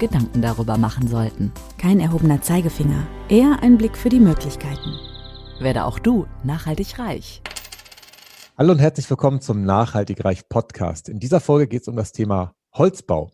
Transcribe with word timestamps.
Gedanken 0.00 0.42
darüber 0.42 0.76
machen 0.76 1.06
sollten. 1.06 1.52
Kein 1.78 2.00
erhobener 2.00 2.42
Zeigefinger, 2.42 3.06
eher 3.28 3.62
ein 3.62 3.78
Blick 3.78 3.96
für 3.96 4.08
die 4.08 4.18
Möglichkeiten. 4.18 4.96
Werde 5.60 5.84
auch 5.84 6.00
du 6.00 6.26
nachhaltig 6.42 6.98
reich. 6.98 7.42
Hallo 8.58 8.72
und 8.72 8.80
herzlich 8.80 9.08
willkommen 9.08 9.40
zum 9.40 9.62
Nachhaltig 9.64 10.24
Reich 10.24 10.48
Podcast. 10.48 11.08
In 11.08 11.20
dieser 11.20 11.38
Folge 11.38 11.68
geht 11.68 11.82
es 11.82 11.88
um 11.88 11.96
das 11.96 12.10
Thema 12.12 12.54
Holzbau. 12.74 13.30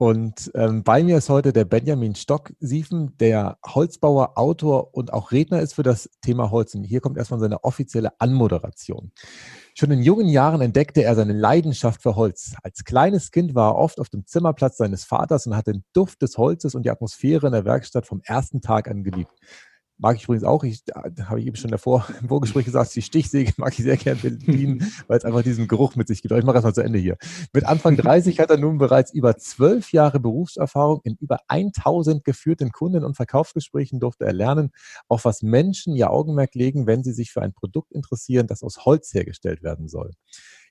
Und 0.00 0.52
ähm, 0.54 0.84
bei 0.84 1.02
mir 1.02 1.18
ist 1.18 1.28
heute 1.28 1.52
der 1.52 1.64
Benjamin 1.64 2.14
Stock-Siefen, 2.14 3.16
der 3.18 3.58
Holzbauer, 3.66 4.38
Autor 4.38 4.94
und 4.94 5.12
auch 5.12 5.32
Redner 5.32 5.60
ist 5.60 5.74
für 5.74 5.82
das 5.82 6.08
Thema 6.22 6.52
Holz. 6.52 6.72
Und 6.76 6.84
hier 6.84 7.00
kommt 7.00 7.18
erstmal 7.18 7.40
seine 7.40 7.64
offizielle 7.64 8.12
Anmoderation. 8.20 9.10
Schon 9.74 9.90
in 9.90 10.04
jungen 10.04 10.28
Jahren 10.28 10.60
entdeckte 10.60 11.02
er 11.02 11.16
seine 11.16 11.32
Leidenschaft 11.32 12.00
für 12.00 12.14
Holz. 12.14 12.54
Als 12.62 12.84
kleines 12.84 13.32
Kind 13.32 13.56
war 13.56 13.72
er 13.72 13.76
oft 13.76 13.98
auf 13.98 14.08
dem 14.08 14.24
Zimmerplatz 14.24 14.76
seines 14.76 15.04
Vaters 15.04 15.48
und 15.48 15.56
hat 15.56 15.66
den 15.66 15.82
Duft 15.92 16.22
des 16.22 16.38
Holzes 16.38 16.76
und 16.76 16.84
die 16.84 16.90
Atmosphäre 16.90 17.48
in 17.48 17.52
der 17.52 17.64
Werkstatt 17.64 18.06
vom 18.06 18.20
ersten 18.24 18.60
Tag 18.60 18.88
an 18.88 19.02
geliebt. 19.02 19.32
Mag 20.00 20.16
ich 20.16 20.24
übrigens 20.24 20.44
auch. 20.44 20.62
Ich 20.62 20.84
habe 20.94 21.40
ich 21.40 21.46
eben 21.46 21.56
schon 21.56 21.72
davor 21.72 22.06
im 22.20 22.28
Vorgespräch 22.28 22.64
gesagt, 22.64 22.94
die 22.94 23.02
Stichsäge 23.02 23.52
mag 23.56 23.76
ich 23.76 23.84
sehr 23.84 23.96
gerne 23.96 24.20
bedienen, 24.20 24.92
weil 25.08 25.18
es 25.18 25.24
einfach 25.24 25.42
diesen 25.42 25.66
Geruch 25.66 25.96
mit 25.96 26.06
sich 26.06 26.22
gibt. 26.22 26.32
Ich 26.32 26.44
mache 26.44 26.54
erstmal 26.54 26.74
zu 26.74 26.82
Ende 26.82 27.00
hier. 27.00 27.16
Mit 27.52 27.64
Anfang 27.64 27.96
30 27.96 28.38
hat 28.38 28.50
er 28.50 28.58
nun 28.58 28.78
bereits 28.78 29.12
über 29.12 29.36
zwölf 29.38 29.92
Jahre 29.92 30.20
Berufserfahrung. 30.20 31.00
In 31.02 31.16
über 31.16 31.40
1000 31.48 32.24
geführten 32.24 32.70
Kunden- 32.70 33.04
und 33.04 33.16
Verkaufsgesprächen 33.16 33.98
durfte 33.98 34.24
er 34.24 34.32
lernen, 34.32 34.70
auf 35.08 35.24
was 35.24 35.42
Menschen 35.42 35.96
ihr 35.96 36.10
Augenmerk 36.10 36.54
legen, 36.54 36.86
wenn 36.86 37.02
sie 37.02 37.12
sich 37.12 37.32
für 37.32 37.42
ein 37.42 37.52
Produkt 37.52 37.90
interessieren, 37.90 38.46
das 38.46 38.62
aus 38.62 38.84
Holz 38.84 39.12
hergestellt 39.12 39.64
werden 39.64 39.88
soll. 39.88 40.12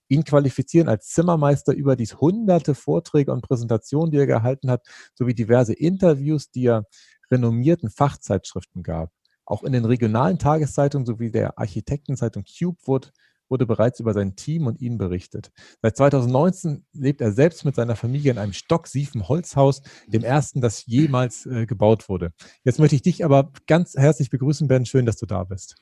Ihn 0.07 0.23
qualifizieren 0.23 0.87
als 0.87 1.09
Zimmermeister 1.09 1.73
überdies 1.73 2.15
hunderte 2.15 2.75
Vorträge 2.75 3.33
und 3.33 3.41
Präsentationen, 3.41 4.11
die 4.11 4.17
er 4.19 4.25
gehalten 4.25 4.71
hat, 4.71 4.87
sowie 5.15 5.33
diverse 5.33 5.73
Interviews, 5.73 6.49
die 6.49 6.67
er 6.67 6.85
renommierten 7.29 7.89
Fachzeitschriften 7.89 8.83
gab. 8.83 9.11
Auch 9.47 9.63
in 9.63 9.71
den 9.71 9.85
regionalen 9.85 10.39
Tageszeitungen 10.39 11.05
sowie 11.05 11.31
der 11.31 11.57
Architektenzeitung 11.57 12.43
Cube 12.43 12.77
wurde, 12.85 13.07
wurde 13.47 13.65
bereits 13.65 14.01
über 14.01 14.13
sein 14.13 14.35
Team 14.35 14.67
und 14.67 14.81
ihn 14.81 14.97
berichtet. 14.97 15.51
Seit 15.81 15.95
2019 15.95 16.85
lebt 16.91 17.21
er 17.21 17.31
selbst 17.31 17.63
mit 17.63 17.73
seiner 17.73 17.95
Familie 17.95 18.31
in 18.31 18.39
einem 18.39 18.51
stocksiefen 18.51 19.29
Holzhaus, 19.29 19.81
dem 20.05 20.25
ersten, 20.25 20.59
das 20.59 20.85
jemals 20.85 21.45
äh, 21.45 21.65
gebaut 21.65 22.09
wurde. 22.09 22.33
Jetzt 22.65 22.77
möchte 22.77 22.97
ich 22.97 23.03
dich 23.03 23.23
aber 23.23 23.53
ganz 23.67 23.95
herzlich 23.95 24.29
begrüßen, 24.29 24.67
Ben. 24.67 24.85
Schön, 24.85 25.05
dass 25.05 25.15
du 25.15 25.25
da 25.25 25.45
bist. 25.45 25.75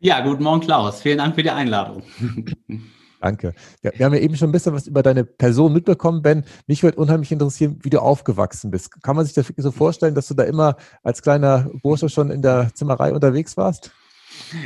Ja, 0.00 0.20
guten 0.20 0.42
Morgen, 0.42 0.62
Klaus. 0.62 1.00
Vielen 1.00 1.18
Dank 1.18 1.36
für 1.36 1.44
die 1.44 1.50
Einladung. 1.50 2.02
Danke. 3.20 3.54
Ja, 3.82 3.90
wir 3.94 4.06
haben 4.06 4.14
ja 4.14 4.20
eben 4.20 4.36
schon 4.36 4.50
ein 4.50 4.52
bisschen 4.52 4.74
was 4.74 4.86
über 4.86 5.02
deine 5.02 5.24
Person 5.24 5.72
mitbekommen, 5.72 6.22
Ben. 6.22 6.44
Mich 6.66 6.82
würde 6.82 6.98
unheimlich 6.98 7.32
interessieren, 7.32 7.78
wie 7.82 7.90
du 7.90 8.00
aufgewachsen 8.00 8.70
bist. 8.70 9.02
Kann 9.02 9.16
man 9.16 9.24
sich 9.24 9.34
das 9.34 9.52
so 9.56 9.70
vorstellen, 9.70 10.14
dass 10.14 10.28
du 10.28 10.34
da 10.34 10.44
immer 10.44 10.76
als 11.02 11.22
kleiner 11.22 11.70
Bursche 11.82 12.08
schon 12.08 12.30
in 12.30 12.42
der 12.42 12.70
Zimmerei 12.74 13.12
unterwegs 13.12 13.56
warst? 13.56 13.90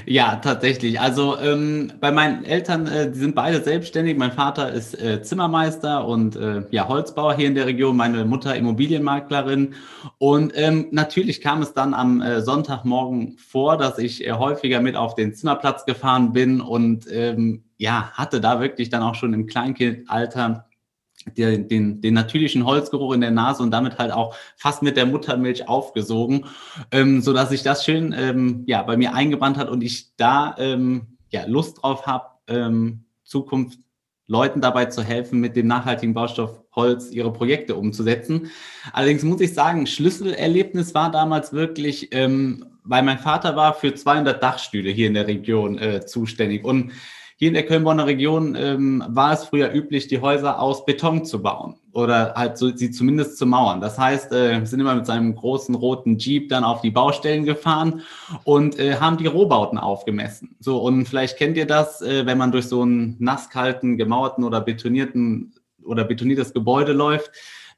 Ja, 0.07 0.37
tatsächlich. 0.37 1.01
Also 1.01 1.39
ähm, 1.39 1.92
bei 2.01 2.11
meinen 2.11 2.45
Eltern, 2.45 2.87
äh, 2.87 3.11
die 3.11 3.19
sind 3.19 3.34
beide 3.34 3.62
selbstständig. 3.62 4.17
Mein 4.17 4.33
Vater 4.33 4.73
ist 4.73 5.01
äh, 5.01 5.23
Zimmermeister 5.23 6.07
und 6.07 6.36
äh, 6.36 6.64
ja, 6.70 6.89
Holzbauer 6.89 7.35
hier 7.35 7.47
in 7.47 7.55
der 7.55 7.67
Region, 7.67 7.97
meine 7.97 8.24
Mutter 8.24 8.55
Immobilienmaklerin. 8.57 9.74
Und 10.19 10.53
ähm, 10.57 10.89
natürlich 10.91 11.41
kam 11.41 11.63
es 11.63 11.73
dann 11.73 11.95
am 11.95 12.20
äh, 12.20 12.42
Sonntagmorgen 12.42 13.36
vor, 13.39 13.77
dass 13.77 13.98
ich 13.98 14.27
äh, 14.27 14.33
häufiger 14.33 14.80
mit 14.80 14.97
auf 14.97 15.14
den 15.14 15.35
Zimmerplatz 15.35 15.85
gefahren 15.85 16.33
bin 16.33 16.61
und 16.61 17.07
ähm, 17.11 17.63
ja, 17.80 18.11
hatte 18.13 18.42
da 18.42 18.61
wirklich 18.61 18.91
dann 18.91 19.02
auch 19.02 19.14
schon 19.14 19.33
im 19.33 19.46
Kleinkindalter 19.46 20.68
den, 21.36 21.67
den, 21.67 22.02
den 22.02 22.14
natürlichen 22.14 22.67
Holzgeruch 22.67 23.14
in 23.14 23.23
der 23.23 23.30
Nase 23.30 23.63
und 23.63 23.70
damit 23.70 23.98
halt 23.98 24.13
auch 24.13 24.36
fast 24.57 24.83
mit 24.83 24.98
der 24.98 25.07
Muttermilch 25.07 25.67
aufgesogen, 25.67 26.45
ähm, 26.92 27.23
so 27.23 27.35
sich 27.46 27.63
das 27.63 27.85
schön 27.85 28.14
ähm, 28.17 28.64
ja 28.67 28.83
bei 28.83 28.98
mir 28.98 29.14
eingebannt 29.14 29.57
hat 29.57 29.70
und 29.70 29.83
ich 29.83 30.14
da 30.17 30.55
ähm, 30.58 31.17
ja 31.30 31.46
Lust 31.46 31.83
drauf 31.83 32.07
habe, 32.07 32.27
ähm, 32.48 33.05
Zukunft 33.24 33.79
Leuten 34.27 34.61
dabei 34.61 34.85
zu 34.85 35.02
helfen, 35.02 35.41
mit 35.41 35.57
dem 35.57 35.67
nachhaltigen 35.67 36.12
Baustoff 36.12 36.62
Holz 36.73 37.11
ihre 37.11 37.33
Projekte 37.33 37.77
umzusetzen. 37.77 38.51
Allerdings 38.92 39.23
muss 39.23 39.41
ich 39.41 39.55
sagen, 39.55 39.86
Schlüsselerlebnis 39.86 40.95
war 40.95 41.11
damals 41.11 41.55
wirklich, 41.55 42.14
ähm, 42.14 42.67
weil 42.85 43.02
mein 43.02 43.18
Vater 43.18 43.57
war 43.57 43.73
für 43.73 43.95
200 43.95 44.42
Dachstühle 44.42 44.91
hier 44.91 45.07
in 45.07 45.14
der 45.14 45.27
Region 45.27 45.79
äh, 45.79 46.05
zuständig 46.05 46.64
und 46.64 46.92
hier 47.40 47.48
in 47.48 47.55
der 47.55 47.64
Köln-Bonner 47.64 48.06
Region 48.06 48.55
ähm, 48.55 49.02
war 49.08 49.33
es 49.33 49.46
früher 49.46 49.73
üblich, 49.73 50.08
die 50.08 50.20
Häuser 50.20 50.61
aus 50.61 50.84
Beton 50.84 51.24
zu 51.24 51.40
bauen 51.40 51.77
oder 51.92 52.34
halt 52.36 52.58
so, 52.58 52.68
sie 52.68 52.90
zumindest 52.90 53.39
zu 53.39 53.46
mauern. 53.46 53.80
Das 53.80 53.98
heißt, 53.98 54.30
äh, 54.34 54.62
sind 54.67 54.78
immer 54.78 54.95
mit 54.95 55.06
seinem 55.06 55.34
großen 55.34 55.74
roten 55.74 56.18
Jeep 56.18 56.50
dann 56.50 56.64
auf 56.64 56.83
die 56.83 56.90
Baustellen 56.90 57.46
gefahren 57.46 58.02
und 58.45 58.79
äh, 58.79 58.96
haben 58.96 59.17
die 59.17 59.27
Rohbauten 59.27 59.79
aufgemessen. 59.79 60.55
So, 60.61 60.83
und 60.83 61.06
vielleicht 61.06 61.39
kennt 61.39 61.56
ihr 61.56 61.67
das, 61.67 62.02
äh, 62.02 62.27
wenn 62.27 62.36
man 62.36 62.52
durch 62.52 62.67
so 62.67 62.83
einen 62.83 63.17
nasskalten, 63.20 63.96
gemauerten 63.96 64.45
oder 64.45 64.61
betonierten 64.61 65.55
oder 65.83 66.05
betoniertes 66.05 66.52
Gebäude 66.52 66.92
läuft. 66.92 67.30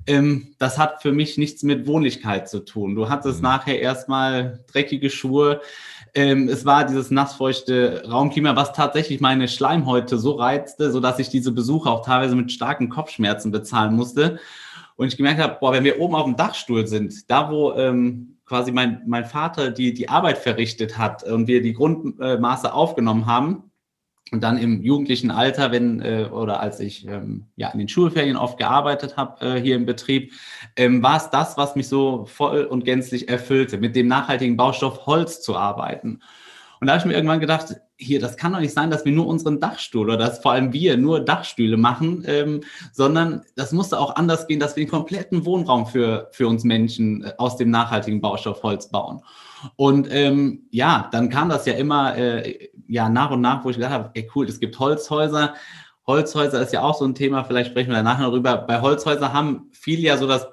Ähm, 0.09 0.57
das 0.59 0.77
hat 0.77 1.03
für 1.03 1.13
mich 1.13 1.39
nichts 1.39 1.63
mit 1.63 1.87
Wohnlichkeit 1.87 2.49
zu 2.49 2.65
tun. 2.65 2.97
Du 2.97 3.09
hattest 3.09 3.39
mhm. 3.39 3.45
nachher 3.45 3.81
erstmal 3.81 4.59
dreckige 4.73 5.09
Schuhe, 5.09 5.61
ähm, 6.15 6.49
es 6.49 6.67
war 6.67 6.85
dieses 6.85 7.11
nassfeuchte 7.11 8.03
Raumklima, 8.07 8.55
was 8.55 8.73
tatsächlich 8.73 9.21
meine 9.21 9.49
Schleimhäute 9.49 10.19
so 10.19 10.33
reizte, 10.33 10.91
sodass 10.91 11.19
ich 11.19 11.31
diese 11.31 11.53
Besuche 11.53 11.91
auch 11.91 12.05
teilweise 12.05 12.37
mit 12.37 12.53
starken 12.53 12.89
Kopfschmerzen 12.89 13.51
bezahlen 13.51 13.95
musste. 13.95 14.39
Und 14.97 15.09
ich 15.09 15.17
gemerkt 15.17 15.41
habe, 15.41 15.57
boah, 15.59 15.73
wenn 15.73 15.85
wir 15.85 16.01
oben 16.01 16.15
auf 16.15 16.25
dem 16.25 16.37
Dachstuhl 16.37 16.87
sind, 16.87 17.31
da 17.31 17.51
wo 17.51 17.73
ähm, 17.73 18.37
quasi 18.45 18.73
mein, 18.73 19.03
mein 19.07 19.25
Vater 19.25 19.71
die, 19.71 19.95
die 19.95 20.11
Arbeit 20.11 20.37
verrichtet 20.37 20.99
hat 20.99 21.25
und 21.25 21.47
wir 21.47 21.63
die 21.63 21.73
Grundmaße 21.73 22.73
aufgenommen 22.73 23.25
haben, 23.27 23.72
und 24.33 24.43
dann 24.43 24.57
im 24.57 24.83
jugendlichen 24.83 25.31
Alter, 25.31 25.71
wenn 25.73 26.01
äh, 26.01 26.27
oder 26.33 26.61
als 26.61 26.81
ich 26.81 27.07
ähm, 27.07 27.45
ja 27.57 27.69
in 27.69 27.79
den 27.79 27.89
Schulferien 27.89 28.37
oft 28.37 28.59
gearbeitet 28.59 29.17
habe 29.19 29.45
äh, 29.45 29.61
hier 29.61 29.77
im 29.77 29.85
Betrieb, 29.85 30.33
ähm, 30.75 31.03
war 31.03 31.19
es 31.19 31.29
das, 31.29 31.59
was 31.59 31.77
mich 31.77 31.87
so 31.87 32.25
voll 32.25 32.65
und 32.65 32.85
gänzlich 32.85 33.29
erfüllte, 33.29 33.77
mit 33.77 33.95
dem 33.95 34.09
nachhaltigen 34.09 34.57
Baustoff 34.57 35.05
Holz 35.05 35.43
zu 35.43 35.55
arbeiten. 35.55 36.21
Und 36.83 36.89
da 36.89 36.95
habe 36.95 36.99
ich 36.99 37.07
mir 37.07 37.15
irgendwann 37.15 37.39
gedacht, 37.39 37.77
hier, 37.97 38.19
das 38.19 38.37
kann 38.37 38.53
doch 38.53 38.59
nicht 38.59 38.75
sein, 38.75 38.91
dass 38.91 39.05
wir 39.05 39.13
nur 39.13 39.29
unseren 39.29 39.61
Dachstuhl 39.61 40.09
oder 40.09 40.17
dass 40.17 40.41
vor 40.41 40.51
allem 40.51 40.73
wir 40.73 40.97
nur 40.97 41.21
Dachstühle 41.21 41.77
machen, 41.77 42.25
ähm, 42.27 42.63
sondern 42.91 43.43
das 43.55 43.71
musste 43.71 44.01
auch 44.01 44.17
anders 44.17 44.49
gehen, 44.49 44.59
dass 44.59 44.75
wir 44.75 44.85
den 44.85 44.91
kompletten 44.91 45.45
Wohnraum 45.45 45.87
für, 45.87 46.29
für 46.33 46.49
uns 46.49 46.65
Menschen 46.65 47.23
äh, 47.23 47.35
aus 47.39 47.57
dem 47.57 47.71
nachhaltigen 47.71 48.21
Baustoff 48.21 48.65
Holz 48.65 48.89
bauen. 48.89 49.23
Und 49.77 50.09
ähm, 50.11 50.67
ja, 50.73 51.09
dann 51.13 51.29
kam 51.29 51.51
das 51.51 51.67
ja 51.67 51.75
immer 51.75 52.17
äh, 52.17 52.71
ja 52.89 53.09
nach 53.09 53.31
und 53.31 53.43
nach, 53.43 53.65
wo 53.65 53.71
ich 53.71 53.77
gedacht 53.77 53.93
habe, 53.93 54.11
ey 54.15 54.29
cool, 54.35 54.49
es 54.49 54.59
gibt 54.59 54.77
Holzhäuser. 54.81 55.55
Holzhäuser 56.09 56.61
ist 56.63 56.73
ja 56.73 56.83
auch 56.83 56.99
so 56.99 57.05
ein 57.05 57.15
Thema, 57.15 57.45
vielleicht 57.45 57.71
sprechen 57.71 57.91
wir 57.91 57.99
danach 57.99 58.19
noch 58.19 58.31
darüber. 58.31 58.57
Bei 58.57 58.81
Holzhäusern 58.81 59.33
haben 59.33 59.69
viele 59.71 60.03
ja 60.03 60.17
so 60.17 60.27
das 60.27 60.49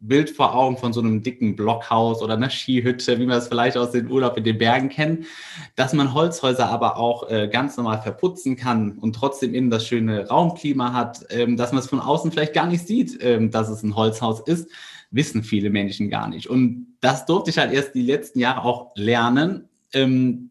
Bild 0.00 0.30
vor 0.30 0.54
Augen 0.54 0.78
von 0.78 0.92
so 0.92 1.00
einem 1.00 1.22
dicken 1.22 1.56
Blockhaus 1.56 2.22
oder 2.22 2.34
einer 2.34 2.50
Skihütte, 2.50 3.18
wie 3.18 3.26
man 3.26 3.38
es 3.38 3.48
vielleicht 3.48 3.76
aus 3.76 3.90
den 3.90 4.10
Urlaub 4.10 4.36
in 4.36 4.44
den 4.44 4.58
Bergen 4.58 4.88
kennt, 4.88 5.26
dass 5.76 5.92
man 5.92 6.14
Holzhäuser 6.14 6.68
aber 6.68 6.96
auch 6.96 7.30
äh, 7.30 7.48
ganz 7.48 7.76
normal 7.76 8.00
verputzen 8.00 8.56
kann 8.56 8.98
und 8.98 9.14
trotzdem 9.14 9.54
innen 9.54 9.70
das 9.70 9.86
schöne 9.86 10.28
Raumklima 10.28 10.92
hat, 10.94 11.26
ähm, 11.30 11.56
dass 11.56 11.72
man 11.72 11.80
es 11.80 11.88
von 11.88 12.00
außen 12.00 12.32
vielleicht 12.32 12.54
gar 12.54 12.66
nicht 12.66 12.86
sieht, 12.86 13.18
ähm, 13.22 13.50
dass 13.50 13.68
es 13.68 13.82
ein 13.82 13.94
Holzhaus 13.94 14.40
ist, 14.40 14.70
wissen 15.10 15.42
viele 15.42 15.70
Menschen 15.70 16.08
gar 16.08 16.28
nicht. 16.28 16.48
Und 16.48 16.96
das 17.00 17.26
durfte 17.26 17.50
ich 17.50 17.58
halt 17.58 17.72
erst 17.72 17.94
die 17.94 18.02
letzten 18.02 18.38
Jahre 18.38 18.64
auch 18.64 18.92
lernen, 18.94 19.68
ähm, 19.92 20.50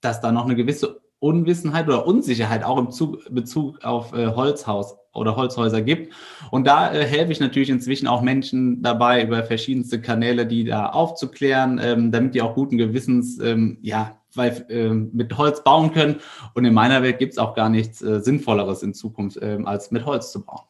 dass 0.00 0.20
da 0.20 0.32
noch 0.32 0.46
eine 0.46 0.56
gewisse 0.56 1.00
Unwissenheit 1.20 1.86
oder 1.86 2.06
Unsicherheit 2.06 2.64
auch 2.64 2.78
im 2.78 2.90
Zug, 2.90 3.22
Bezug 3.30 3.84
auf 3.84 4.12
äh, 4.12 4.26
Holzhaus 4.28 4.96
oder 5.12 5.36
Holzhäuser 5.36 5.82
gibt. 5.82 6.12
Und 6.50 6.66
da 6.66 6.92
äh, 6.92 7.04
helfe 7.04 7.32
ich 7.32 7.40
natürlich 7.40 7.70
inzwischen 7.70 8.06
auch 8.06 8.22
Menschen 8.22 8.82
dabei, 8.82 9.22
über 9.22 9.42
verschiedenste 9.44 10.00
Kanäle, 10.00 10.46
die 10.46 10.64
da 10.64 10.86
aufzuklären, 10.86 11.80
ähm, 11.82 12.10
damit 12.10 12.34
die 12.34 12.42
auch 12.42 12.54
guten 12.54 12.78
Gewissens, 12.78 13.38
ähm, 13.40 13.78
ja, 13.82 14.16
weil, 14.34 14.64
äh, 14.68 14.88
mit 14.88 15.36
Holz 15.36 15.62
bauen 15.62 15.92
können. 15.92 16.16
Und 16.54 16.64
in 16.64 16.74
meiner 16.74 17.02
Welt 17.02 17.18
gibt 17.18 17.32
es 17.32 17.38
auch 17.38 17.54
gar 17.54 17.68
nichts 17.68 18.00
äh, 18.02 18.20
Sinnvolleres 18.20 18.82
in 18.82 18.94
Zukunft, 18.94 19.38
ähm, 19.42 19.66
als 19.66 19.90
mit 19.90 20.06
Holz 20.06 20.32
zu 20.32 20.44
bauen. 20.44 20.62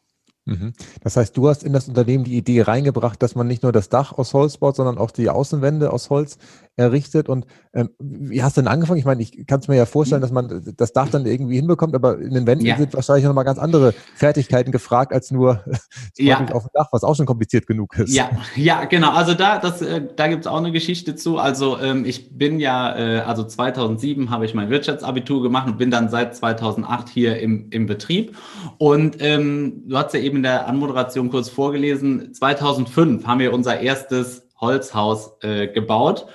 Mhm. 0.47 0.73
Das 1.03 1.17
heißt, 1.17 1.37
du 1.37 1.49
hast 1.49 1.63
in 1.63 1.73
das 1.73 1.87
Unternehmen 1.87 2.25
die 2.25 2.37
Idee 2.37 2.63
reingebracht, 2.63 3.23
dass 3.23 3.35
man 3.35 3.47
nicht 3.47 3.63
nur 3.63 3.73
das 3.73 3.89
Dach 3.89 4.13
aus 4.17 4.35
Holz 4.35 4.57
baut, 4.57 4.75
sondern 4.75 4.99
auch 4.99 5.11
die 5.11 5.29
Außenwände 5.29 5.93
aus 5.93 6.11
Holz 6.11 6.39
errichtet. 6.81 7.29
Und 7.29 7.47
ähm, 7.73 7.91
wie 7.99 8.43
hast 8.43 8.57
du 8.57 8.63
denn 8.63 8.69
angefangen? 8.69 8.99
Ich 8.99 9.05
meine, 9.05 9.23
ich 9.23 9.47
kann 9.47 9.61
es 9.61 9.69
mir 9.69 9.77
ja 9.77 9.87
vorstellen, 9.87 10.23
dass 10.23 10.33
man 10.33 10.75
das 10.77 10.93
Dach 10.93 11.09
dann 11.09 11.27
irgendwie 11.27 11.57
hinbekommt, 11.57 11.95
aber 11.95 12.19
in 12.19 12.35
den 12.35 12.47
Wänden 12.47 12.67
ja. 12.67 12.77
sind 12.77 12.95
wahrscheinlich 12.95 13.25
noch 13.25 13.35
mal 13.35 13.45
ganz 13.45 13.59
andere 13.59 13.95
Fertigkeiten 14.15 14.73
gefragt 14.73 15.13
als 15.13 15.31
nur 15.31 15.65
ja. 16.17 16.41
auf 16.53 16.65
dem 16.65 16.71
Dach, 16.75 16.89
was 16.93 17.05
auch 17.05 17.15
schon 17.15 17.27
kompliziert 17.27 17.67
genug 17.67 17.97
ist. 17.99 18.15
Ja, 18.15 18.31
ja, 18.57 18.85
genau. 18.87 19.13
Also 19.13 19.35
da, 19.35 19.59
das, 19.59 19.83
äh, 19.83 20.03
da 20.17 20.29
gibt 20.29 20.43
es 20.43 20.47
auch 20.47 20.59
eine 20.59 20.73
Geschichte 20.73 21.15
zu. 21.15 21.39
Also 21.39 21.79
ähm, 21.79 22.05
ich 22.05 22.37
bin 22.37 22.59
ja, 22.59 22.97
äh, 22.97 23.21
also 23.21 23.45
2007 23.45 24.31
habe 24.31 24.47
ich 24.47 24.55
mein 24.55 24.71
Wirtschaftsabitur 24.71 25.43
gemacht 25.43 25.69
und 25.69 25.79
bin 25.79 25.91
dann 25.91 26.09
seit 26.09 26.35
2008 26.35 27.09
hier 27.09 27.39
im, 27.39 27.69
im 27.71 27.87
Betrieb. 27.87 28.37
Und 28.79 29.17
ähm, 29.21 29.83
du 29.87 29.97
hast 29.97 30.15
ja 30.15 30.21
eben 30.21 30.39
in 30.39 30.43
der 30.43 30.67
Anmoderation 30.67 31.31
kurz 31.31 31.49
vorgelesen, 31.49 32.33
2005 32.33 33.27
haben 33.27 33.41
wir 33.41 33.53
unser 33.53 33.81
erstes 33.81 34.50
Holzhaus 34.61 35.33
äh, 35.43 35.69
gebaut. 35.69 36.27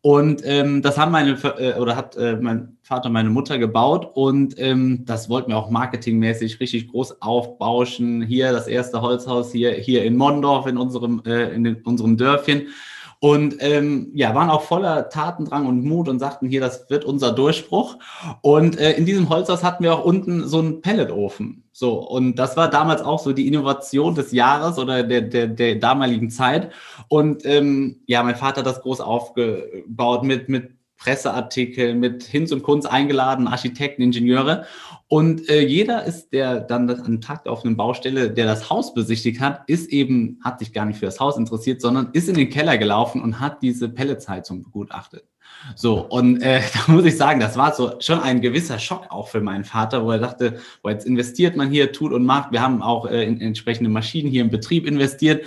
Und 0.00 0.42
ähm, 0.44 0.82
das 0.82 0.96
haben 0.96 1.12
meine 1.12 1.32
äh, 1.58 1.78
oder 1.78 1.96
hat 1.96 2.16
äh, 2.16 2.36
mein 2.36 2.76
Vater, 2.82 3.10
meine 3.10 3.30
Mutter 3.30 3.58
gebaut 3.58 4.10
und 4.14 4.58
ähm, 4.58 5.04
das 5.04 5.28
wollten 5.28 5.50
wir 5.50 5.58
auch 5.58 5.70
marketingmäßig 5.70 6.60
richtig 6.60 6.88
groß 6.88 7.20
aufbauschen. 7.22 8.22
Hier 8.22 8.52
das 8.52 8.66
erste 8.66 9.00
Holzhaus 9.02 9.52
hier 9.52 9.72
hier 9.72 10.04
in 10.04 10.16
Mondorf 10.16 10.66
in 10.66 10.78
unserem 10.78 11.22
äh, 11.26 11.54
in 11.54 11.64
den, 11.64 11.76
unserem 11.82 12.16
Dörfchen. 12.16 12.68
Und 13.24 13.56
ähm, 13.60 14.10
ja, 14.12 14.34
waren 14.34 14.50
auch 14.50 14.64
voller 14.64 15.08
Tatendrang 15.08 15.64
und 15.64 15.82
Mut 15.82 16.10
und 16.10 16.18
sagten 16.18 16.46
hier, 16.46 16.60
das 16.60 16.90
wird 16.90 17.06
unser 17.06 17.32
Durchbruch. 17.32 17.96
Und 18.42 18.78
äh, 18.78 18.92
in 18.92 19.06
diesem 19.06 19.30
Holzhaus 19.30 19.64
hatten 19.64 19.82
wir 19.82 19.94
auch 19.94 20.04
unten 20.04 20.46
so 20.46 20.58
einen 20.58 20.82
Pelletofen. 20.82 21.64
So, 21.72 22.06
und 22.06 22.38
das 22.38 22.58
war 22.58 22.68
damals 22.68 23.00
auch 23.00 23.18
so 23.18 23.32
die 23.32 23.48
Innovation 23.48 24.14
des 24.14 24.30
Jahres 24.32 24.78
oder 24.78 25.02
der, 25.04 25.22
der, 25.22 25.46
der 25.46 25.76
damaligen 25.76 26.28
Zeit. 26.28 26.70
Und 27.08 27.46
ähm, 27.46 28.02
ja, 28.04 28.22
mein 28.22 28.36
Vater 28.36 28.58
hat 28.58 28.66
das 28.66 28.82
groß 28.82 29.00
aufgebaut 29.00 30.22
mit, 30.22 30.50
mit 30.50 30.72
Presseartikel, 31.04 31.94
mit 31.94 32.22
Hinz 32.22 32.50
und 32.50 32.62
Kunz 32.62 32.86
eingeladen, 32.86 33.46
Architekten, 33.46 34.00
Ingenieure. 34.00 34.64
Und 35.06 35.50
äh, 35.50 35.60
jeder 35.60 36.04
ist, 36.04 36.32
der 36.32 36.60
dann 36.60 36.88
an 36.88 37.20
Tag 37.20 37.46
auf 37.46 37.62
einer 37.62 37.74
Baustelle, 37.74 38.30
der 38.30 38.46
das 38.46 38.70
Haus 38.70 38.94
besichtigt 38.94 39.38
hat, 39.38 39.64
ist 39.66 39.90
eben, 39.90 40.40
hat 40.42 40.60
sich 40.60 40.72
gar 40.72 40.86
nicht 40.86 40.98
für 40.98 41.04
das 41.04 41.20
Haus 41.20 41.36
interessiert, 41.36 41.82
sondern 41.82 42.08
ist 42.14 42.30
in 42.30 42.36
den 42.36 42.48
Keller 42.48 42.78
gelaufen 42.78 43.20
und 43.20 43.38
hat 43.38 43.60
diese 43.60 43.90
Pelletsheizung 43.90 44.62
begutachtet. 44.62 45.24
So, 45.76 46.00
und 46.00 46.40
äh, 46.40 46.62
da 46.86 46.90
muss 46.90 47.04
ich 47.04 47.18
sagen, 47.18 47.38
das 47.38 47.58
war 47.58 47.74
so 47.74 48.00
schon 48.00 48.20
ein 48.20 48.40
gewisser 48.40 48.78
Schock 48.78 49.06
auch 49.10 49.28
für 49.28 49.42
meinen 49.42 49.64
Vater, 49.64 50.06
wo 50.06 50.10
er 50.10 50.18
dachte, 50.18 50.58
wo 50.82 50.88
jetzt 50.88 51.06
investiert 51.06 51.54
man 51.54 51.68
hier, 51.68 51.92
tut 51.92 52.14
und 52.14 52.24
macht. 52.24 52.50
Wir 52.50 52.62
haben 52.62 52.80
auch 52.80 53.04
äh, 53.04 53.24
in 53.24 53.42
entsprechende 53.42 53.90
Maschinen 53.90 54.30
hier 54.30 54.40
im 54.40 54.50
Betrieb 54.50 54.86
investiert. 54.86 55.44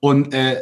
Und 0.00 0.34
äh, 0.34 0.60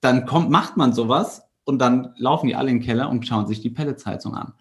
dann 0.00 0.24
kommt, 0.24 0.50
macht 0.50 0.76
man 0.76 0.92
sowas 0.92 1.47
und 1.68 1.78
dann 1.78 2.14
laufen 2.16 2.46
die 2.46 2.54
alle 2.54 2.70
in 2.70 2.78
den 2.78 2.84
Keller 2.84 3.10
und 3.10 3.26
schauen 3.26 3.46
sich 3.46 3.60
die 3.60 3.68
Pelletsheizung 3.68 4.34
an. 4.34 4.54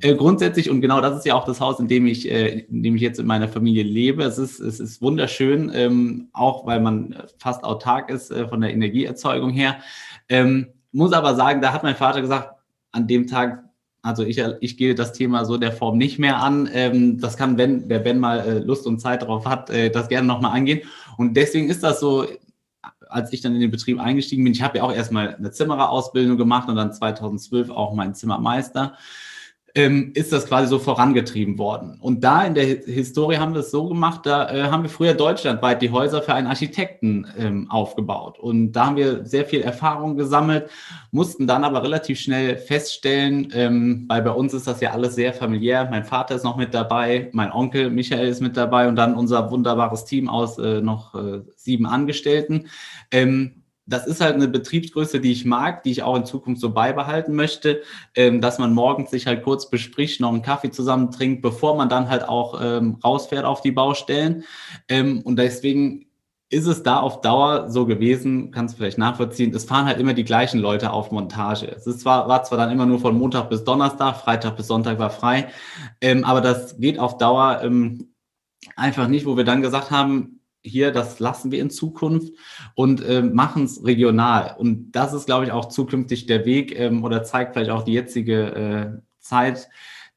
Äh, 0.00 0.14
grundsätzlich, 0.14 0.70
und 0.70 0.80
genau 0.80 1.00
das 1.00 1.18
ist 1.18 1.26
ja 1.26 1.34
auch 1.34 1.44
das 1.44 1.60
Haus, 1.60 1.80
in 1.80 1.88
dem 1.88 2.06
ich, 2.06 2.30
äh, 2.30 2.60
in 2.60 2.84
dem 2.84 2.94
ich 2.94 3.02
jetzt 3.02 3.18
in 3.18 3.26
meiner 3.26 3.48
Familie 3.48 3.82
lebe. 3.82 4.22
Es 4.22 4.38
ist, 4.38 4.60
es 4.60 4.78
ist 4.78 5.02
wunderschön, 5.02 5.72
ähm, 5.74 6.28
auch 6.32 6.64
weil 6.64 6.80
man 6.80 7.16
fast 7.38 7.64
autark 7.64 8.10
ist 8.10 8.30
äh, 8.30 8.46
von 8.46 8.60
der 8.60 8.72
Energieerzeugung 8.72 9.50
her. 9.50 9.78
Ähm, 10.28 10.68
muss 10.92 11.12
aber 11.12 11.34
sagen, 11.34 11.60
da 11.60 11.72
hat 11.72 11.82
mein 11.82 11.96
Vater 11.96 12.20
gesagt, 12.20 12.54
an 12.92 13.08
dem 13.08 13.26
Tag, 13.26 13.64
also 14.02 14.22
ich, 14.22 14.38
ich 14.60 14.76
gehe 14.76 14.94
das 14.94 15.12
Thema 15.12 15.44
so 15.44 15.56
der 15.56 15.72
Form 15.72 15.98
nicht 15.98 16.20
mehr 16.20 16.36
an. 16.36 16.70
Ähm, 16.72 17.18
das 17.18 17.36
kann, 17.36 17.58
wenn 17.58 17.88
der 17.88 17.98
Ben 17.98 18.20
mal 18.20 18.38
äh, 18.38 18.58
Lust 18.60 18.86
und 18.86 19.00
Zeit 19.00 19.22
darauf 19.22 19.46
hat, 19.46 19.68
äh, 19.70 19.90
das 19.90 20.08
gerne 20.08 20.28
nochmal 20.28 20.56
angehen. 20.56 20.82
Und 21.16 21.36
deswegen 21.36 21.68
ist 21.68 21.82
das 21.82 21.98
so 21.98 22.24
als 23.12 23.32
ich 23.32 23.40
dann 23.40 23.54
in 23.54 23.60
den 23.60 23.70
Betrieb 23.70 24.00
eingestiegen 24.00 24.44
bin, 24.44 24.52
ich 24.52 24.62
habe 24.62 24.78
ja 24.78 24.84
auch 24.84 24.92
erstmal 24.92 25.34
eine 25.34 25.50
Zimmererausbildung 25.50 26.36
gemacht 26.36 26.68
und 26.68 26.76
dann 26.76 26.92
2012 26.92 27.70
auch 27.70 27.94
meinen 27.94 28.14
Zimmermeister, 28.14 28.96
ähm, 29.74 30.12
ist 30.14 30.32
das 30.32 30.46
quasi 30.46 30.68
so 30.68 30.78
vorangetrieben 30.78 31.58
worden. 31.58 31.96
Und 32.00 32.22
da 32.24 32.44
in 32.44 32.54
der 32.54 32.64
Historie 32.64 33.38
haben 33.38 33.54
wir 33.54 33.60
es 33.60 33.70
so 33.70 33.88
gemacht, 33.88 34.20
da 34.24 34.50
äh, 34.50 34.64
haben 34.64 34.82
wir 34.82 34.90
früher 34.90 35.14
deutschlandweit 35.14 35.80
die 35.80 35.90
Häuser 35.90 36.22
für 36.22 36.34
einen 36.34 36.46
Architekten 36.46 37.26
ähm, 37.38 37.70
aufgebaut. 37.70 38.38
Und 38.38 38.72
da 38.72 38.86
haben 38.86 38.96
wir 38.96 39.24
sehr 39.24 39.46
viel 39.46 39.62
Erfahrung 39.62 40.16
gesammelt, 40.16 40.68
mussten 41.10 41.46
dann 41.46 41.64
aber 41.64 41.82
relativ 41.82 42.20
schnell 42.20 42.56
feststellen, 42.56 43.50
ähm, 43.54 44.04
weil 44.08 44.22
bei 44.22 44.30
uns 44.30 44.52
ist 44.52 44.66
das 44.66 44.80
ja 44.80 44.90
alles 44.90 45.14
sehr 45.14 45.32
familiär. 45.32 45.88
Mein 45.90 46.04
Vater 46.04 46.34
ist 46.34 46.44
noch 46.44 46.56
mit 46.56 46.74
dabei, 46.74 47.30
mein 47.32 47.50
Onkel 47.50 47.90
Michael 47.90 48.28
ist 48.28 48.42
mit 48.42 48.56
dabei 48.56 48.88
und 48.88 48.96
dann 48.96 49.14
unser 49.14 49.50
wunderbares 49.50 50.04
Team 50.04 50.28
aus 50.28 50.58
äh, 50.58 50.82
noch 50.82 51.14
äh, 51.14 51.40
sieben 51.56 51.86
Angestellten. 51.86 52.68
Das 53.86 54.06
ist 54.06 54.20
halt 54.20 54.34
eine 54.34 54.46
Betriebsgröße, 54.46 55.20
die 55.20 55.32
ich 55.32 55.44
mag, 55.44 55.82
die 55.82 55.90
ich 55.90 56.02
auch 56.02 56.16
in 56.16 56.24
Zukunft 56.24 56.60
so 56.60 56.70
beibehalten 56.70 57.34
möchte, 57.34 57.82
ähm, 58.14 58.40
dass 58.40 58.58
man 58.58 58.72
morgens 58.72 59.10
sich 59.10 59.26
halt 59.26 59.42
kurz 59.42 59.68
bespricht, 59.70 60.20
noch 60.20 60.28
einen 60.28 60.42
Kaffee 60.42 60.70
zusammen 60.70 61.10
trinkt, 61.10 61.42
bevor 61.42 61.76
man 61.76 61.88
dann 61.88 62.08
halt 62.08 62.28
auch 62.28 62.60
ähm, 62.62 62.98
rausfährt 63.02 63.44
auf 63.44 63.60
die 63.60 63.72
Baustellen. 63.72 64.44
Ähm, 64.88 65.20
und 65.22 65.36
deswegen 65.36 66.06
ist 66.48 66.66
es 66.66 66.82
da 66.82 67.00
auf 67.00 67.22
Dauer 67.22 67.70
so 67.70 67.86
gewesen, 67.86 68.52
kannst 68.52 68.74
du 68.74 68.78
vielleicht 68.78 68.98
nachvollziehen, 68.98 69.54
es 69.54 69.64
fahren 69.64 69.86
halt 69.86 69.98
immer 69.98 70.14
die 70.14 70.24
gleichen 70.24 70.60
Leute 70.60 70.92
auf 70.92 71.10
Montage. 71.10 71.66
Es 71.66 71.86
ist 71.86 72.00
zwar, 72.00 72.28
war 72.28 72.44
zwar 72.44 72.58
dann 72.58 72.70
immer 72.70 72.86
nur 72.86 73.00
von 73.00 73.16
Montag 73.16 73.48
bis 73.48 73.64
Donnerstag, 73.64 74.16
Freitag 74.16 74.56
bis 74.56 74.66
Sonntag 74.66 74.98
war 74.98 75.08
frei, 75.08 75.48
aber 76.24 76.42
das 76.42 76.78
geht 76.78 76.98
auf 76.98 77.16
Dauer 77.16 77.62
einfach 78.76 79.08
nicht, 79.08 79.24
wo 79.24 79.38
wir 79.38 79.44
dann 79.44 79.62
gesagt 79.62 79.90
haben, 79.90 80.41
hier, 80.62 80.92
das 80.92 81.18
lassen 81.18 81.50
wir 81.50 81.60
in 81.60 81.70
Zukunft 81.70 82.32
und 82.74 83.04
äh, 83.04 83.22
machen 83.22 83.64
es 83.64 83.84
regional. 83.84 84.54
Und 84.58 84.92
das 84.92 85.12
ist, 85.12 85.26
glaube 85.26 85.44
ich, 85.44 85.52
auch 85.52 85.66
zukünftig 85.66 86.26
der 86.26 86.44
Weg 86.44 86.78
ähm, 86.78 87.04
oder 87.04 87.22
zeigt 87.24 87.54
vielleicht 87.54 87.70
auch 87.70 87.82
die 87.82 87.94
jetzige 87.94 88.54
äh, 88.54 89.02
Zeit, 89.20 89.68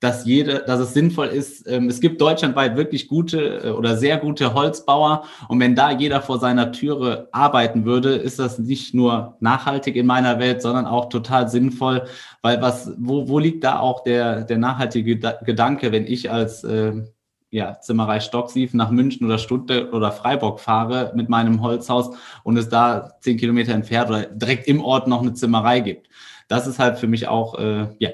dass 0.01 0.25
jede, 0.25 0.63
dass 0.67 0.79
es 0.79 0.93
sinnvoll 0.93 1.27
ist. 1.27 1.67
Ähm, 1.67 1.87
es 1.87 1.99
gibt 1.99 2.19
deutschlandweit 2.21 2.75
wirklich 2.75 3.07
gute 3.07 3.63
äh, 3.63 3.69
oder 3.69 3.97
sehr 3.97 4.17
gute 4.17 4.53
Holzbauer. 4.53 5.23
Und 5.47 5.59
wenn 5.59 5.75
da 5.75 5.91
jeder 5.91 6.21
vor 6.21 6.39
seiner 6.39 6.71
Türe 6.71 7.29
arbeiten 7.31 7.85
würde, 7.85 8.15
ist 8.15 8.37
das 8.37 8.59
nicht 8.59 8.93
nur 8.93 9.37
nachhaltig 9.39 9.95
in 9.95 10.05
meiner 10.05 10.37
Welt, 10.39 10.61
sondern 10.61 10.85
auch 10.85 11.09
total 11.09 11.49
sinnvoll. 11.49 12.03
Weil 12.41 12.61
was, 12.61 12.91
wo, 12.97 13.29
wo 13.29 13.39
liegt 13.39 13.63
da 13.63 13.79
auch 13.79 14.03
der, 14.03 14.43
der 14.43 14.57
nachhaltige 14.57 15.17
Gedanke, 15.43 15.91
wenn 15.91 16.05
ich 16.05 16.29
als 16.29 16.63
äh, 16.63 17.03
ja, 17.55 17.79
Zimmerei 17.79 18.19
Stocksiefen 18.19 18.77
nach 18.77 18.91
München 18.91 19.25
oder 19.25 19.37
Stuttgart 19.37 19.93
oder 19.93 20.11
Freiburg 20.11 20.59
fahre 20.59 21.13
mit 21.15 21.29
meinem 21.29 21.61
Holzhaus 21.61 22.13
und 22.43 22.57
es 22.57 22.67
da 22.67 23.13
zehn 23.21 23.37
Kilometer 23.37 23.73
entfernt 23.73 24.09
oder 24.09 24.25
direkt 24.25 24.67
im 24.67 24.83
Ort 24.83 25.07
noch 25.07 25.21
eine 25.21 25.33
Zimmerei 25.33 25.79
gibt. 25.79 26.09
Das 26.49 26.67
ist 26.67 26.79
halt 26.79 26.99
für 26.99 27.07
mich 27.07 27.29
auch 27.29 27.57
äh, 27.57 27.87
ja, 27.97 28.09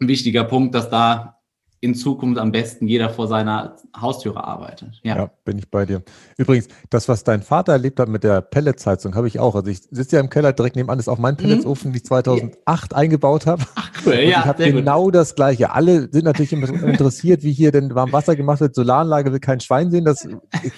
ein 0.00 0.08
wichtiger 0.08 0.42
Punkt, 0.42 0.74
dass 0.74 0.90
da 0.90 1.39
in 1.82 1.94
Zukunft 1.94 2.38
am 2.38 2.52
besten 2.52 2.86
jeder 2.86 3.08
vor 3.08 3.26
seiner 3.26 3.76
Haustüre 3.98 4.44
arbeitet. 4.44 5.00
Ja. 5.02 5.16
ja. 5.16 5.30
bin 5.44 5.58
ich 5.58 5.70
bei 5.70 5.86
dir. 5.86 6.02
Übrigens, 6.36 6.68
das, 6.90 7.08
was 7.08 7.24
dein 7.24 7.42
Vater 7.42 7.72
erlebt 7.72 7.98
hat 7.98 8.08
mit 8.08 8.22
der 8.22 8.42
Pelletsheizung, 8.42 9.14
habe 9.14 9.28
ich 9.28 9.38
auch. 9.38 9.54
Also 9.54 9.70
ich 9.70 9.80
sitze 9.90 10.16
ja 10.16 10.20
im 10.20 10.28
Keller 10.28 10.52
direkt 10.52 10.76
nebenan, 10.76 10.98
ist 10.98 11.08
auch 11.08 11.18
mein 11.18 11.34
mhm. 11.34 11.38
Pelletsofen, 11.38 11.88
mhm. 11.88 11.92
den 11.94 11.96
ich 11.96 12.04
2008 12.04 12.92
ja. 12.92 12.98
eingebaut 12.98 13.46
habe. 13.46 13.64
Ach 13.74 13.90
cool, 14.04 14.12
Und 14.12 14.18
ja. 14.20 14.28
Ich 14.28 14.36
habe 14.36 14.72
genau 14.72 15.04
gut. 15.04 15.14
das 15.14 15.34
Gleiche. 15.34 15.72
Alle 15.72 16.10
sind 16.12 16.24
natürlich 16.24 16.52
interessiert, 16.52 17.42
wie 17.44 17.52
hier 17.52 17.72
denn 17.72 17.94
warm 17.94 18.12
Wasser 18.12 18.36
gemacht 18.36 18.60
wird. 18.60 18.74
Solaranlage 18.74 19.32
will 19.32 19.40
kein 19.40 19.60
Schwein 19.60 19.90
sehen, 19.90 20.04
das 20.04 20.28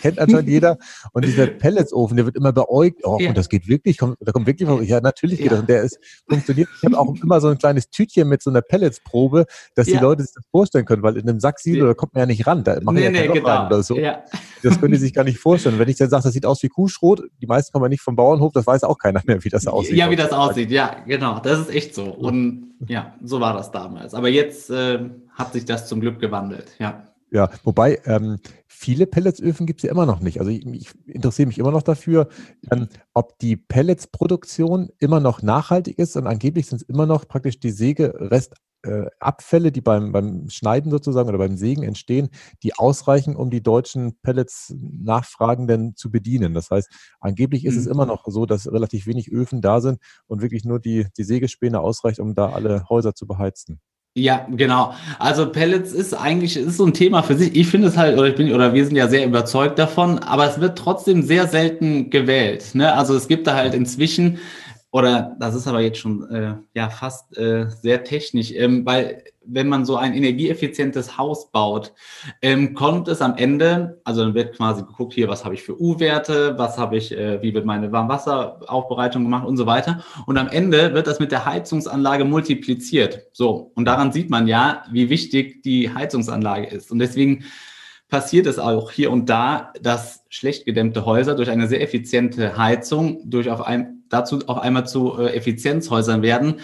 kennt 0.02 0.20
anscheinend 0.20 0.48
jeder. 0.48 0.78
Und 1.12 1.24
dieser 1.24 1.48
Pelletsofen, 1.48 2.16
der 2.16 2.26
wird 2.26 2.36
immer 2.36 2.52
beäugt. 2.52 3.00
Oh, 3.02 3.18
ja. 3.18 3.28
und 3.28 3.36
das 3.36 3.48
geht 3.48 3.66
wirklich, 3.66 3.98
kommt, 3.98 4.18
da 4.20 4.30
kommt 4.30 4.46
wirklich, 4.46 4.68
ja, 4.88 5.00
natürlich 5.00 5.40
geht 5.40 5.50
das. 5.50 5.60
Und 5.60 5.68
der 5.68 5.82
ist 5.82 5.98
funktioniert. 6.28 6.68
Ich 6.76 6.84
habe 6.84 6.96
auch 6.96 7.12
immer 7.20 7.40
so 7.40 7.48
ein 7.48 7.58
kleines 7.58 7.90
Tütchen 7.90 8.28
mit 8.28 8.40
so 8.40 8.50
einer 8.50 8.62
Pelletsprobe, 8.62 9.46
dass 9.74 9.86
die 9.86 9.94
Leute 9.94 10.22
sich 10.22 10.34
das 10.34 10.44
vorstellen 10.52 10.84
können 10.84 10.91
können, 10.92 11.02
weil 11.02 11.16
in 11.16 11.28
einem 11.28 11.40
Sacksilo, 11.40 11.86
da 11.86 11.94
kommt 11.94 12.14
man 12.14 12.20
ja 12.20 12.26
nicht 12.26 12.46
ran, 12.46 12.64
da 12.64 12.78
macht 12.82 12.96
nee, 12.96 13.04
ja 13.04 13.10
nee, 13.10 13.26
genau. 13.28 13.48
rein 13.48 13.66
oder 13.66 13.82
so. 13.82 13.96
Ja. 13.96 14.22
Das 14.62 14.78
können 14.78 14.92
die 14.92 14.98
sich 14.98 15.14
gar 15.14 15.24
nicht 15.24 15.38
vorstellen. 15.38 15.78
Wenn 15.78 15.88
ich 15.88 15.96
dann 15.96 16.10
sage, 16.10 16.24
das 16.24 16.32
sieht 16.32 16.44
aus 16.44 16.62
wie 16.62 16.68
Kuhschrot, 16.68 17.22
die 17.40 17.46
meisten 17.46 17.72
kommen 17.72 17.86
ja 17.86 17.88
nicht 17.88 18.02
vom 18.02 18.16
Bauernhof, 18.16 18.52
das 18.52 18.66
weiß 18.66 18.84
auch 18.84 18.98
keiner 18.98 19.22
mehr, 19.26 19.42
wie 19.42 19.48
das 19.48 19.66
aussieht. 19.66 19.96
Ja, 19.96 20.10
wie 20.10 20.16
das 20.16 20.32
aussieht, 20.32 20.70
ja, 20.70 20.96
genau. 21.06 21.40
Das 21.40 21.58
ist 21.58 21.70
echt 21.70 21.94
so. 21.94 22.04
Und 22.04 22.74
ja, 22.86 23.14
so 23.22 23.40
war 23.40 23.54
das 23.54 23.70
damals. 23.70 24.14
Aber 24.14 24.28
jetzt 24.28 24.70
äh, 24.70 24.98
hat 25.30 25.52
sich 25.52 25.64
das 25.64 25.88
zum 25.88 26.00
Glück 26.00 26.20
gewandelt, 26.20 26.76
ja. 26.78 27.04
Ja, 27.30 27.48
wobei 27.64 27.98
ähm, 28.04 28.40
viele 28.66 29.06
Pelletsöfen 29.06 29.64
gibt 29.64 29.80
es 29.80 29.84
ja 29.84 29.90
immer 29.90 30.04
noch 30.04 30.20
nicht. 30.20 30.38
Also 30.38 30.50
ich, 30.50 30.66
ich 30.66 30.90
interessiere 31.06 31.46
mich 31.46 31.58
immer 31.58 31.70
noch 31.70 31.82
dafür, 31.82 32.28
ähm, 32.70 32.88
ob 33.14 33.38
die 33.38 33.56
Pelletsproduktion 33.56 34.90
immer 34.98 35.18
noch 35.18 35.40
nachhaltig 35.40 35.98
ist 35.98 36.14
und 36.16 36.26
angeblich 36.26 36.66
sind 36.66 36.82
es 36.82 36.88
immer 36.88 37.06
noch 37.06 37.26
praktisch 37.26 37.58
die 37.58 37.70
Sägerest 37.70 38.54
äh, 38.82 39.06
Abfälle, 39.20 39.72
die 39.72 39.80
beim, 39.80 40.12
beim 40.12 40.48
Schneiden 40.48 40.90
sozusagen 40.90 41.28
oder 41.28 41.38
beim 41.38 41.56
Sägen 41.56 41.82
entstehen, 41.82 42.28
die 42.62 42.74
ausreichen, 42.74 43.36
um 43.36 43.50
die 43.50 43.62
deutschen 43.62 44.18
Pellets-Nachfragenden 44.22 45.96
zu 45.96 46.10
bedienen. 46.10 46.54
Das 46.54 46.70
heißt, 46.70 46.90
angeblich 47.20 47.64
ist 47.64 47.74
mhm. 47.74 47.80
es 47.80 47.86
immer 47.86 48.06
noch 48.06 48.24
so, 48.26 48.46
dass 48.46 48.70
relativ 48.70 49.06
wenig 49.06 49.32
Öfen 49.32 49.60
da 49.60 49.80
sind 49.80 49.98
und 50.26 50.42
wirklich 50.42 50.64
nur 50.64 50.80
die, 50.80 51.06
die 51.16 51.24
Sägespäne 51.24 51.80
ausreicht, 51.80 52.18
um 52.18 52.34
da 52.34 52.50
alle 52.50 52.88
Häuser 52.88 53.14
zu 53.14 53.26
beheizen. 53.26 53.80
Ja, 54.14 54.46
genau. 54.50 54.92
Also 55.18 55.50
Pellets 55.50 55.92
ist 55.92 56.12
eigentlich 56.12 56.58
ist 56.58 56.76
so 56.76 56.84
ein 56.84 56.92
Thema 56.92 57.22
für 57.22 57.34
sich. 57.34 57.56
Ich 57.56 57.68
finde 57.68 57.88
es 57.88 57.96
halt, 57.96 58.18
oder 58.18 58.28
ich 58.28 58.34
bin, 58.34 58.52
oder 58.52 58.74
wir 58.74 58.84
sind 58.84 58.94
ja 58.94 59.08
sehr 59.08 59.24
überzeugt 59.24 59.78
davon, 59.78 60.18
aber 60.18 60.46
es 60.46 60.60
wird 60.60 60.76
trotzdem 60.76 61.22
sehr 61.22 61.46
selten 61.46 62.10
gewählt. 62.10 62.74
Ne? 62.74 62.92
Also 62.92 63.16
es 63.16 63.26
gibt 63.26 63.46
da 63.46 63.54
halt 63.54 63.72
inzwischen, 63.72 64.38
oder 64.92 65.36
das 65.40 65.54
ist 65.54 65.66
aber 65.66 65.80
jetzt 65.80 65.98
schon 65.98 66.30
äh, 66.30 66.54
ja 66.74 66.90
fast 66.90 67.36
äh, 67.38 67.66
sehr 67.68 68.04
technisch, 68.04 68.52
ähm, 68.52 68.84
weil 68.84 69.24
wenn 69.44 69.66
man 69.66 69.86
so 69.86 69.96
ein 69.96 70.12
energieeffizientes 70.12 71.16
Haus 71.16 71.50
baut, 71.50 71.92
ähm, 72.42 72.74
kommt 72.74 73.08
es 73.08 73.22
am 73.22 73.36
Ende, 73.36 74.00
also 74.04 74.22
dann 74.22 74.34
wird 74.34 74.54
quasi 74.54 74.82
geguckt, 74.82 75.14
hier, 75.14 75.28
was 75.28 75.44
habe 75.44 75.54
ich 75.54 75.62
für 75.62 75.80
U-Werte, 75.80 76.58
was 76.58 76.76
habe 76.78 76.98
ich, 76.98 77.10
äh, 77.10 77.42
wie 77.42 77.54
wird 77.54 77.64
meine 77.64 77.90
Warmwasseraufbereitung 77.90 79.24
gemacht 79.24 79.46
und 79.46 79.56
so 79.56 79.64
weiter. 79.64 80.04
Und 80.26 80.36
am 80.36 80.48
Ende 80.48 80.92
wird 80.92 81.06
das 81.06 81.18
mit 81.18 81.32
der 81.32 81.46
Heizungsanlage 81.46 82.24
multipliziert. 82.24 83.22
So, 83.32 83.72
und 83.74 83.86
daran 83.86 84.12
sieht 84.12 84.28
man 84.30 84.46
ja, 84.46 84.84
wie 84.92 85.08
wichtig 85.08 85.62
die 85.62 85.92
Heizungsanlage 85.92 86.66
ist. 86.66 86.92
Und 86.92 86.98
deswegen 86.98 87.44
passiert 88.12 88.46
es 88.46 88.58
auch 88.58 88.90
hier 88.90 89.10
und 89.10 89.30
da, 89.30 89.72
dass 89.80 90.24
schlecht 90.28 90.66
gedämmte 90.66 91.06
Häuser 91.06 91.34
durch 91.34 91.48
eine 91.48 91.66
sehr 91.66 91.80
effiziente 91.80 92.58
Heizung 92.58 93.22
durch 93.24 93.48
auf 93.48 93.62
ein, 93.62 94.01
dazu 94.12 94.40
auf 94.46 94.58
einmal 94.58 94.86
zu 94.86 95.18
äh, 95.18 95.34
Effizienzhäusern 95.34 96.22
werden 96.22 96.60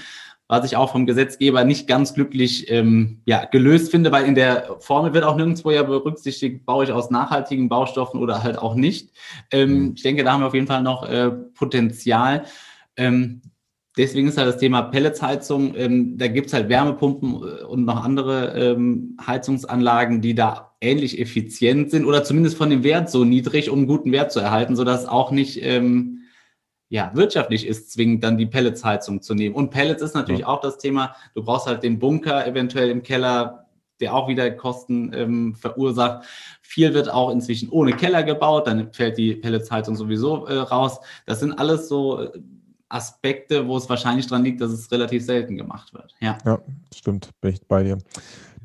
was 0.49 0.65
ich 0.65 0.77
auch 0.77 0.91
vom 0.91 1.07
Gesetzgeber 1.07 1.65
nicht 1.65 1.87
ganz 1.87 2.15
glücklich 2.15 2.71
ähm, 2.71 3.21
ja, 3.27 3.45
gelöst 3.45 3.91
finde, 3.91 4.11
weil 4.11 4.25
in 4.25 4.35
der 4.35 4.77
Formel 4.81 5.13
wird 5.13 5.25
auch 5.25 5.37
nirgendwo 5.37 5.71
ja 5.71 5.83
berücksichtigt, 5.83 6.65
baue 6.65 6.85
ich 6.85 6.93
aus 6.93 7.11
nachhaltigen 7.11 7.69
Baustoffen 7.69 8.19
oder 8.19 8.43
halt 8.43 8.59
auch 8.59 8.75
nicht. 8.75 9.11
Ähm, 9.53 9.71
mhm. 9.71 9.93
ich 9.95 10.03
denke, 10.03 10.25
da 10.25 10.33
haben 10.33 10.41
wir 10.41 10.47
auf 10.47 10.55
jeden 10.55 10.67
Fall 10.67 10.83
noch 10.83 11.07
äh, 11.07 11.31
Potenzial. 11.31 12.45
Ähm, 12.97 13.43
deswegen 13.99 14.29
ist 14.29 14.39
halt 14.39 14.49
das 14.49 14.57
Thema 14.57 14.83
Pelletsheizung, 14.83 15.75
ähm, 15.77 16.17
da 16.17 16.29
gibt's 16.29 16.55
halt 16.55 16.71
Wärmepumpen 16.71 17.35
äh, 17.35 17.65
und 17.65 17.85
noch 17.85 18.03
andere 18.03 18.59
ähm, 18.59 19.19
Heizungsanlagen, 19.25 20.23
die 20.23 20.35
da 20.35 20.73
ähnlich 20.81 21.21
effizient 21.21 21.91
sind 21.91 22.07
oder 22.07 22.25
zumindest 22.25 22.57
von 22.57 22.71
dem 22.71 22.85
Wert 22.85 23.11
so 23.11 23.23
niedrig, 23.23 23.69
um 23.69 23.81
einen 23.81 23.87
guten 23.87 24.13
Wert 24.13 24.33
zu 24.33 24.41
erhalten, 24.41 24.77
sodass 24.77 25.07
auch 25.07 25.31
nicht 25.31 25.63
ähm, 25.63 26.18
ja, 26.91 27.11
wirtschaftlich 27.15 27.67
ist, 27.67 27.93
zwingend 27.93 28.25
dann 28.25 28.39
die 28.39 28.47
Pelletsheizung 28.47 29.21
zu 29.21 29.35
nehmen. 29.35 29.55
Und 29.55 29.71
Pellets 29.71 30.03
ist 30.03 30.15
natürlich 30.15 30.41
ja. 30.41 30.47
auch 30.47 30.61
das 30.61 30.79
Thema, 30.79 31.15
du 31.35 31.43
brauchst 31.43 31.67
halt 31.67 31.83
den 31.83 31.99
Bunker 31.99 32.47
eventuell 32.47 32.91
im 32.91 33.03
Keller, 33.03 33.67
der 34.01 34.15
auch 34.15 34.29
wieder 34.29 34.51
Kosten 34.51 35.13
ähm, 35.13 35.55
verursacht. 35.55 36.27
Viel 36.63 36.95
wird 36.95 37.11
auch 37.11 37.31
inzwischen 37.31 37.69
ohne 37.69 37.93
Keller 37.93 38.23
gebaut, 38.23 38.67
dann 38.67 38.93
fällt 38.93 39.19
die 39.19 39.35
Pelletsheizung 39.35 39.97
sowieso 39.97 40.47
äh, 40.47 40.59
raus. 40.59 41.01
Das 41.27 41.41
sind 41.41 41.53
alles 41.53 41.89
so 41.89 42.23
äh, 42.23 42.31
Aspekte, 42.89 43.67
wo 43.67 43.77
es 43.77 43.89
wahrscheinlich 43.89 44.27
dran 44.27 44.45
liegt, 44.45 44.61
dass 44.61 44.71
es 44.71 44.91
relativ 44.91 45.25
selten 45.25 45.57
gemacht 45.57 45.93
wird. 45.93 46.15
Ja, 46.21 46.39
ja 46.47 46.59
stimmt, 46.95 47.31
bin 47.41 47.53
ich 47.53 47.67
bei 47.67 47.83
dir. 47.83 47.99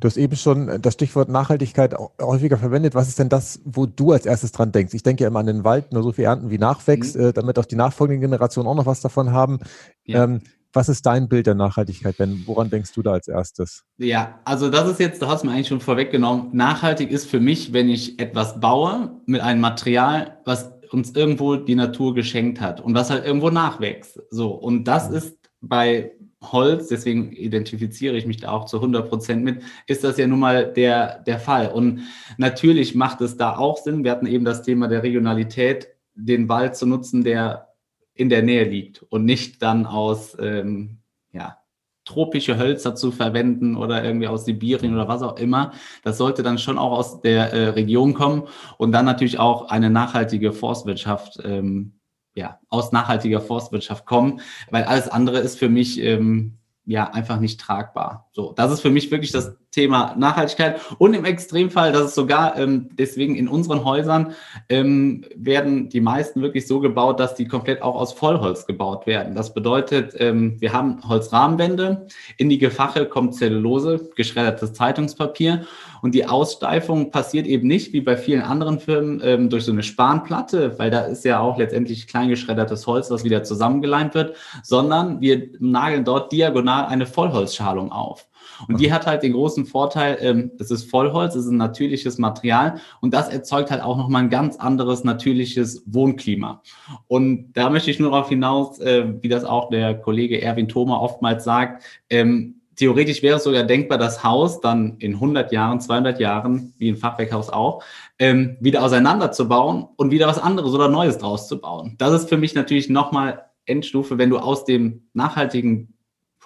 Du 0.03 0.07
hast 0.09 0.17
eben 0.17 0.35
schon 0.35 0.81
das 0.81 0.95
Stichwort 0.95 1.29
Nachhaltigkeit 1.29 1.95
häufiger 2.21 2.57
verwendet. 2.57 2.93
Was 2.93 3.07
ist 3.07 3.19
denn 3.19 3.29
das, 3.29 3.61
wo 3.63 3.85
du 3.85 4.11
als 4.11 4.25
erstes 4.25 4.51
dran 4.51 4.73
denkst? 4.73 4.93
Ich 4.93 5.01
denke 5.01 5.23
ja 5.23 5.29
immer 5.29 5.39
an 5.39 5.45
den 5.45 5.63
Wald, 5.63 5.93
nur 5.93 6.03
so 6.03 6.11
viel 6.11 6.25
ernten, 6.25 6.49
wie 6.49 6.57
nachwächst, 6.57 7.15
mhm. 7.15 7.27
äh, 7.27 7.31
damit 7.31 7.57
auch 7.57 7.63
die 7.63 7.77
nachfolgenden 7.77 8.19
Generationen 8.19 8.67
auch 8.67 8.75
noch 8.75 8.85
was 8.85 8.99
davon 8.99 9.31
haben. 9.31 9.59
Ja. 10.03 10.25
Ähm, 10.25 10.41
was 10.73 10.89
ist 10.89 11.05
dein 11.05 11.29
Bild 11.29 11.47
der 11.47 11.55
Nachhaltigkeit, 11.55 12.17
Ben? 12.17 12.43
Woran 12.47 12.69
denkst 12.69 12.91
du 12.91 13.01
da 13.01 13.13
als 13.13 13.29
erstes? 13.29 13.85
Ja, 13.97 14.41
also 14.43 14.69
das 14.69 14.89
ist 14.89 14.99
jetzt, 14.99 15.21
du 15.21 15.27
hast 15.27 15.45
mir 15.45 15.51
eigentlich 15.51 15.69
schon 15.69 15.79
vorweggenommen. 15.79 16.49
Nachhaltig 16.51 17.09
ist 17.09 17.29
für 17.29 17.39
mich, 17.39 17.71
wenn 17.71 17.87
ich 17.87 18.19
etwas 18.19 18.59
baue 18.59 19.21
mit 19.25 19.39
einem 19.39 19.61
Material, 19.61 20.37
was 20.43 20.69
uns 20.91 21.11
irgendwo 21.11 21.55
die 21.55 21.75
Natur 21.75 22.13
geschenkt 22.13 22.59
hat 22.59 22.81
und 22.81 22.93
was 22.93 23.09
halt 23.09 23.23
irgendwo 23.25 23.51
nachwächst. 23.51 24.19
So. 24.31 24.51
Und 24.51 24.83
das 24.83 25.09
mhm. 25.09 25.15
ist 25.15 25.37
bei 25.61 26.11
Holz, 26.51 26.87
deswegen 26.87 27.31
identifiziere 27.31 28.15
ich 28.17 28.25
mich 28.25 28.37
da 28.37 28.51
auch 28.51 28.65
zu 28.65 28.77
100 28.77 29.09
Prozent 29.09 29.43
mit, 29.43 29.61
ist 29.87 30.03
das 30.03 30.17
ja 30.17 30.27
nun 30.27 30.39
mal 30.39 30.71
der, 30.71 31.19
der 31.19 31.39
Fall. 31.39 31.71
Und 31.71 32.01
natürlich 32.37 32.95
macht 32.95 33.21
es 33.21 33.37
da 33.37 33.57
auch 33.57 33.77
Sinn. 33.77 34.03
Wir 34.03 34.11
hatten 34.11 34.27
eben 34.27 34.45
das 34.45 34.63
Thema 34.63 34.87
der 34.87 35.03
Regionalität, 35.03 35.87
den 36.15 36.49
Wald 36.49 36.75
zu 36.75 36.85
nutzen, 36.85 37.23
der 37.23 37.69
in 38.13 38.29
der 38.29 38.43
Nähe 38.43 38.65
liegt 38.65 39.03
und 39.03 39.25
nicht 39.25 39.61
dann 39.61 39.85
aus, 39.85 40.37
ähm, 40.39 40.97
ja, 41.31 41.57
tropische 42.05 42.57
Hölzer 42.57 42.95
zu 42.95 43.11
verwenden 43.11 43.75
oder 43.77 44.03
irgendwie 44.03 44.27
aus 44.27 44.45
Sibirien 44.45 44.93
oder 44.93 45.07
was 45.07 45.21
auch 45.21 45.37
immer. 45.37 45.71
Das 46.03 46.17
sollte 46.17 46.43
dann 46.43 46.57
schon 46.57 46.77
auch 46.77 46.91
aus 46.91 47.21
der 47.21 47.53
äh, 47.53 47.69
Region 47.69 48.13
kommen 48.13 48.43
und 48.77 48.91
dann 48.91 49.05
natürlich 49.05 49.39
auch 49.39 49.69
eine 49.69 49.89
nachhaltige 49.89 50.51
Forstwirtschaft 50.51 51.39
ähm, 51.45 51.93
ja, 52.35 52.59
aus 52.69 52.91
nachhaltiger 52.91 53.41
Forstwirtschaft 53.41 54.05
kommen, 54.05 54.41
weil 54.69 54.83
alles 54.83 55.07
andere 55.07 55.39
ist 55.39 55.57
für 55.57 55.69
mich 55.69 55.99
ähm, 55.99 56.57
ja 56.85 57.11
einfach 57.11 57.39
nicht 57.39 57.59
tragbar. 57.59 58.27
So, 58.31 58.53
das 58.53 58.71
ist 58.71 58.81
für 58.81 58.89
mich 58.89 59.11
wirklich 59.11 59.31
das 59.31 59.57
Thema 59.73 60.13
Nachhaltigkeit 60.17 60.79
und 60.99 61.15
im 61.15 61.25
Extremfall, 61.25 61.91
das 61.91 62.05
ist 62.05 62.15
sogar 62.15 62.57
ähm, 62.57 62.89
deswegen 62.93 63.35
in 63.35 63.47
unseren 63.47 63.83
Häusern 63.83 64.35
ähm, 64.69 65.25
werden 65.35 65.89
die 65.89 65.99
meisten 65.99 66.41
wirklich 66.41 66.67
so 66.67 66.79
gebaut, 66.79 67.19
dass 67.19 67.33
die 67.33 67.47
komplett 67.47 67.81
auch 67.81 67.95
aus 67.95 68.13
Vollholz 68.13 68.67
gebaut 68.67 69.07
werden. 69.07 69.33
Das 69.33 69.53
bedeutet, 69.53 70.15
ähm, 70.19 70.61
wir 70.61 70.73
haben 70.73 70.99
Holzrahmenwände, 71.07 72.05
in 72.37 72.49
die 72.49 72.59
Gefache 72.59 73.07
kommt 73.07 73.33
Zellulose, 73.33 74.09
geschreddertes 74.15 74.73
Zeitungspapier 74.73 75.65
und 76.03 76.13
die 76.13 76.27
Aussteifung 76.27 77.09
passiert 77.09 77.47
eben 77.47 77.67
nicht 77.67 77.93
wie 77.93 78.01
bei 78.01 78.15
vielen 78.15 78.41
anderen 78.41 78.79
Firmen 78.79 79.21
ähm, 79.23 79.49
durch 79.49 79.65
so 79.65 79.71
eine 79.71 79.83
Spanplatte, 79.83 80.77
weil 80.77 80.91
da 80.91 81.01
ist 81.01 81.25
ja 81.25 81.39
auch 81.39 81.57
letztendlich 81.57 82.07
kleingeschreddertes 82.07 82.85
Holz, 82.85 83.09
was 83.09 83.23
wieder 83.23 83.43
zusammengeleimt 83.43 84.13
wird, 84.13 84.35
sondern 84.61 85.19
wir 85.19 85.49
nageln 85.59 86.05
dort 86.05 86.31
diagonal 86.31 86.85
eine 86.85 87.07
Vollholzschalung 87.07 87.91
auf. 87.91 88.27
Und 88.67 88.79
die 88.79 88.91
hat 88.91 89.05
halt 89.05 89.23
den 89.23 89.33
großen 89.33 89.65
Vorteil, 89.65 90.17
ähm, 90.21 90.51
es 90.59 90.71
ist 90.71 90.89
Vollholz, 90.89 91.35
es 91.35 91.45
ist 91.45 91.51
ein 91.51 91.57
natürliches 91.57 92.17
Material 92.17 92.79
und 93.01 93.13
das 93.13 93.29
erzeugt 93.29 93.71
halt 93.71 93.81
auch 93.81 93.97
nochmal 93.97 94.23
ein 94.23 94.29
ganz 94.29 94.57
anderes 94.57 95.03
natürliches 95.03 95.83
Wohnklima. 95.85 96.61
Und 97.07 97.53
da 97.53 97.69
möchte 97.69 97.91
ich 97.91 97.99
nur 97.99 98.11
darauf 98.11 98.29
hinaus, 98.29 98.79
äh, 98.79 99.13
wie 99.21 99.29
das 99.29 99.45
auch 99.45 99.69
der 99.69 99.95
Kollege 99.99 100.41
Erwin 100.41 100.67
Thoma 100.67 100.99
oftmals 100.99 101.43
sagt, 101.43 101.83
ähm, 102.09 102.55
theoretisch 102.75 103.21
wäre 103.21 103.37
es 103.37 103.43
sogar 103.43 103.63
denkbar, 103.63 103.97
das 103.97 104.23
Haus 104.23 104.61
dann 104.61 104.97
in 104.99 105.15
100 105.15 105.51
Jahren, 105.51 105.79
200 105.79 106.19
Jahren, 106.19 106.73
wie 106.77 106.89
ein 106.89 106.97
Fachwerkhaus 106.97 107.49
auch, 107.49 107.83
ähm, 108.19 108.57
wieder 108.59 108.83
auseinanderzubauen 108.83 109.87
und 109.95 110.11
wieder 110.11 110.27
was 110.27 110.39
anderes 110.39 110.73
oder 110.73 110.89
Neues 110.89 111.17
draus 111.17 111.47
zu 111.47 111.59
bauen. 111.59 111.95
Das 111.97 112.13
ist 112.13 112.29
für 112.29 112.37
mich 112.37 112.55
natürlich 112.55 112.89
nochmal 112.89 113.45
Endstufe, 113.65 114.17
wenn 114.17 114.29
du 114.29 114.39
aus 114.39 114.65
dem 114.65 115.07
nachhaltigen 115.13 115.93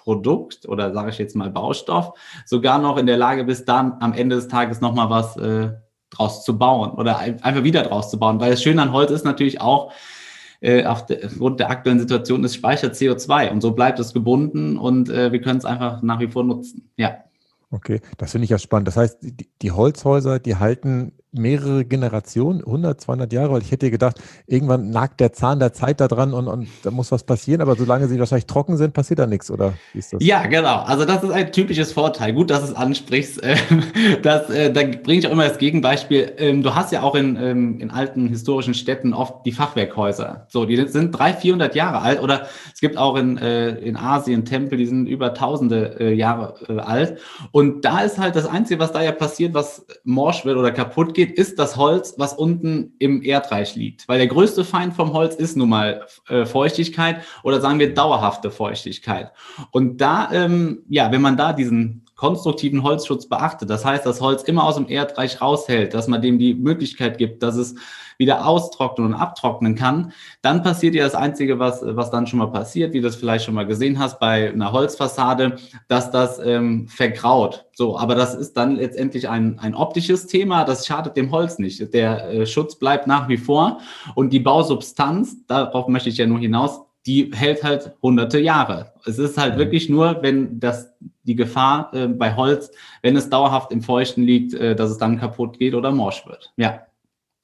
Produkt 0.08 0.66
oder 0.66 0.94
sage 0.94 1.10
ich 1.10 1.18
jetzt 1.18 1.36
mal 1.36 1.50
Baustoff 1.50 2.14
sogar 2.46 2.78
noch 2.78 2.96
in 2.96 3.04
der 3.04 3.18
Lage 3.18 3.44
bist, 3.44 3.68
dann 3.68 3.98
am 4.00 4.14
Ende 4.14 4.36
des 4.36 4.48
Tages 4.48 4.80
nochmal 4.80 5.10
was 5.10 5.36
äh, 5.36 5.68
draus 6.08 6.46
zu 6.46 6.56
bauen 6.56 6.92
oder 6.92 7.18
einfach 7.18 7.62
wieder 7.62 7.82
draus 7.82 8.10
zu 8.10 8.18
bauen. 8.18 8.40
Weil 8.40 8.52
das 8.52 8.62
Schöne 8.62 8.80
an 8.80 8.94
Holz 8.94 9.10
ist 9.10 9.26
natürlich 9.26 9.60
auch, 9.60 9.92
äh, 10.60 10.86
aufgrund 10.86 11.60
der 11.60 11.68
aktuellen 11.68 11.98
Situation, 11.98 12.42
es 12.42 12.54
speichert 12.54 12.94
CO2 12.94 13.50
und 13.50 13.60
so 13.60 13.72
bleibt 13.72 13.98
es 13.98 14.14
gebunden 14.14 14.78
und 14.78 15.10
äh, 15.10 15.30
wir 15.30 15.42
können 15.42 15.58
es 15.58 15.66
einfach 15.66 16.00
nach 16.00 16.20
wie 16.20 16.28
vor 16.28 16.42
nutzen. 16.42 16.90
Ja. 16.96 17.18
Okay, 17.70 18.00
das 18.16 18.32
finde 18.32 18.44
ich 18.44 18.50
ja 18.50 18.58
spannend. 18.58 18.88
Das 18.88 18.96
heißt, 18.96 19.18
die, 19.20 19.50
die 19.60 19.72
Holzhäuser, 19.72 20.38
die 20.38 20.56
halten 20.56 21.17
mehrere 21.38 21.84
Generationen, 21.84 22.60
100, 22.60 23.00
200 23.00 23.32
Jahre, 23.32 23.52
weil 23.52 23.62
ich 23.62 23.70
hätte 23.70 23.90
gedacht, 23.90 24.20
irgendwann 24.46 24.90
nagt 24.90 25.20
der 25.20 25.32
Zahn 25.32 25.58
der 25.58 25.72
Zeit 25.72 26.00
da 26.00 26.08
dran 26.08 26.34
und, 26.34 26.48
und 26.48 26.68
da 26.82 26.90
muss 26.90 27.10
was 27.12 27.24
passieren, 27.24 27.60
aber 27.60 27.76
solange 27.76 28.08
sie 28.08 28.18
wahrscheinlich 28.18 28.46
trocken 28.46 28.76
sind, 28.76 28.92
passiert 28.92 29.18
da 29.18 29.26
nichts, 29.26 29.50
oder 29.50 29.74
wie 29.92 29.98
ist 30.00 30.12
das? 30.12 30.22
Ja, 30.22 30.46
genau. 30.46 30.82
Also 30.82 31.04
das 31.04 31.22
ist 31.22 31.30
ein 31.30 31.52
typisches 31.52 31.92
Vorteil. 31.92 32.32
Gut, 32.32 32.50
dass 32.50 32.60
du 32.60 32.72
es 32.72 32.74
ansprichst. 32.74 33.40
Das, 34.22 34.50
äh, 34.50 34.72
da 34.72 34.82
bringe 34.82 35.18
ich 35.18 35.26
auch 35.26 35.32
immer 35.32 35.46
das 35.46 35.58
Gegenbeispiel. 35.58 36.32
Ähm, 36.38 36.62
du 36.62 36.74
hast 36.74 36.92
ja 36.92 37.02
auch 37.02 37.14
in, 37.14 37.36
ähm, 37.36 37.78
in 37.78 37.90
alten 37.90 38.28
historischen 38.28 38.74
Städten 38.74 39.12
oft 39.12 39.44
die 39.46 39.52
Fachwerkhäuser. 39.52 40.46
So, 40.48 40.64
die 40.64 40.76
sind 40.88 41.12
300, 41.12 41.40
400 41.40 41.74
Jahre 41.74 42.00
alt 42.00 42.22
oder 42.22 42.46
es 42.72 42.80
gibt 42.80 42.96
auch 42.96 43.16
in, 43.16 43.38
äh, 43.38 43.70
in 43.76 43.96
Asien 43.96 44.44
Tempel, 44.44 44.78
die 44.78 44.86
sind 44.86 45.06
über 45.06 45.34
tausende 45.34 45.96
äh, 46.00 46.12
Jahre 46.14 46.54
alt. 46.84 47.18
Und 47.52 47.84
da 47.84 48.00
ist 48.00 48.18
halt 48.18 48.36
das 48.36 48.46
Einzige, 48.46 48.80
was 48.80 48.92
da 48.92 49.02
ja 49.02 49.12
passiert, 49.12 49.54
was 49.54 49.86
morsch 50.04 50.44
wird 50.44 50.56
oder 50.56 50.70
kaputt 50.70 51.14
geht, 51.14 51.27
ist 51.30 51.58
das 51.58 51.76
Holz, 51.76 52.14
was 52.18 52.34
unten 52.34 52.94
im 52.98 53.22
Erdreich 53.22 53.74
liegt. 53.74 54.08
Weil 54.08 54.18
der 54.18 54.26
größte 54.26 54.64
Feind 54.64 54.94
vom 54.94 55.12
Holz 55.12 55.34
ist 55.34 55.56
nun 55.56 55.68
mal 55.68 56.06
äh, 56.28 56.44
Feuchtigkeit 56.44 57.22
oder 57.42 57.60
sagen 57.60 57.78
wir 57.78 57.94
dauerhafte 57.94 58.50
Feuchtigkeit. 58.50 59.32
Und 59.70 60.00
da, 60.00 60.30
ähm, 60.32 60.82
ja, 60.88 61.10
wenn 61.12 61.22
man 61.22 61.36
da 61.36 61.52
diesen 61.52 62.04
konstruktiven 62.14 62.82
Holzschutz 62.82 63.28
beachtet, 63.28 63.70
das 63.70 63.84
heißt, 63.84 64.04
das 64.04 64.20
Holz 64.20 64.42
immer 64.42 64.64
aus 64.64 64.76
dem 64.76 64.88
Erdreich 64.88 65.40
raushält, 65.40 65.94
dass 65.94 66.08
man 66.08 66.20
dem 66.20 66.38
die 66.38 66.54
Möglichkeit 66.54 67.18
gibt, 67.18 67.42
dass 67.42 67.56
es 67.56 67.76
wieder 68.18 68.46
austrocknen 68.46 69.06
und 69.06 69.14
abtrocknen 69.14 69.74
kann, 69.74 70.12
dann 70.42 70.62
passiert 70.62 70.94
ja 70.94 71.04
das 71.04 71.14
Einzige, 71.14 71.58
was, 71.58 71.80
was 71.82 72.10
dann 72.10 72.26
schon 72.26 72.40
mal 72.40 72.48
passiert, 72.48 72.92
wie 72.92 73.00
du 73.00 73.08
es 73.08 73.16
vielleicht 73.16 73.44
schon 73.44 73.54
mal 73.54 73.66
gesehen 73.66 73.98
hast 73.98 74.18
bei 74.18 74.50
einer 74.50 74.72
Holzfassade, 74.72 75.56
dass 75.86 76.10
das 76.10 76.38
ähm, 76.44 76.88
vergraut. 76.88 77.66
So, 77.72 77.98
aber 77.98 78.14
das 78.14 78.34
ist 78.34 78.56
dann 78.56 78.76
letztendlich 78.76 79.28
ein, 79.28 79.58
ein 79.60 79.74
optisches 79.74 80.26
Thema, 80.26 80.64
das 80.64 80.86
schadet 80.86 81.16
dem 81.16 81.30
Holz 81.30 81.58
nicht. 81.58 81.94
Der 81.94 82.28
äh, 82.28 82.46
Schutz 82.46 82.74
bleibt 82.74 83.06
nach 83.06 83.28
wie 83.28 83.38
vor 83.38 83.78
und 84.14 84.32
die 84.32 84.40
Bausubstanz, 84.40 85.46
darauf 85.46 85.88
möchte 85.88 86.08
ich 86.08 86.18
ja 86.18 86.26
nur 86.26 86.40
hinaus, 86.40 86.82
die 87.06 87.30
hält 87.32 87.62
halt 87.64 87.92
hunderte 88.02 88.38
Jahre. 88.38 88.92
Es 89.06 89.18
ist 89.18 89.38
halt 89.38 89.56
wirklich 89.56 89.88
nur, 89.88 90.22
wenn 90.22 90.60
das, 90.60 90.92
die 91.22 91.36
Gefahr 91.36 91.94
äh, 91.94 92.06
bei 92.06 92.36
Holz, 92.36 92.70
wenn 93.00 93.16
es 93.16 93.30
dauerhaft 93.30 93.72
im 93.72 93.80
Feuchten 93.80 94.22
liegt, 94.22 94.52
äh, 94.54 94.76
dass 94.76 94.90
es 94.90 94.98
dann 94.98 95.18
kaputt 95.18 95.58
geht 95.58 95.74
oder 95.74 95.90
morsch 95.90 96.26
wird. 96.26 96.52
Ja. 96.56 96.82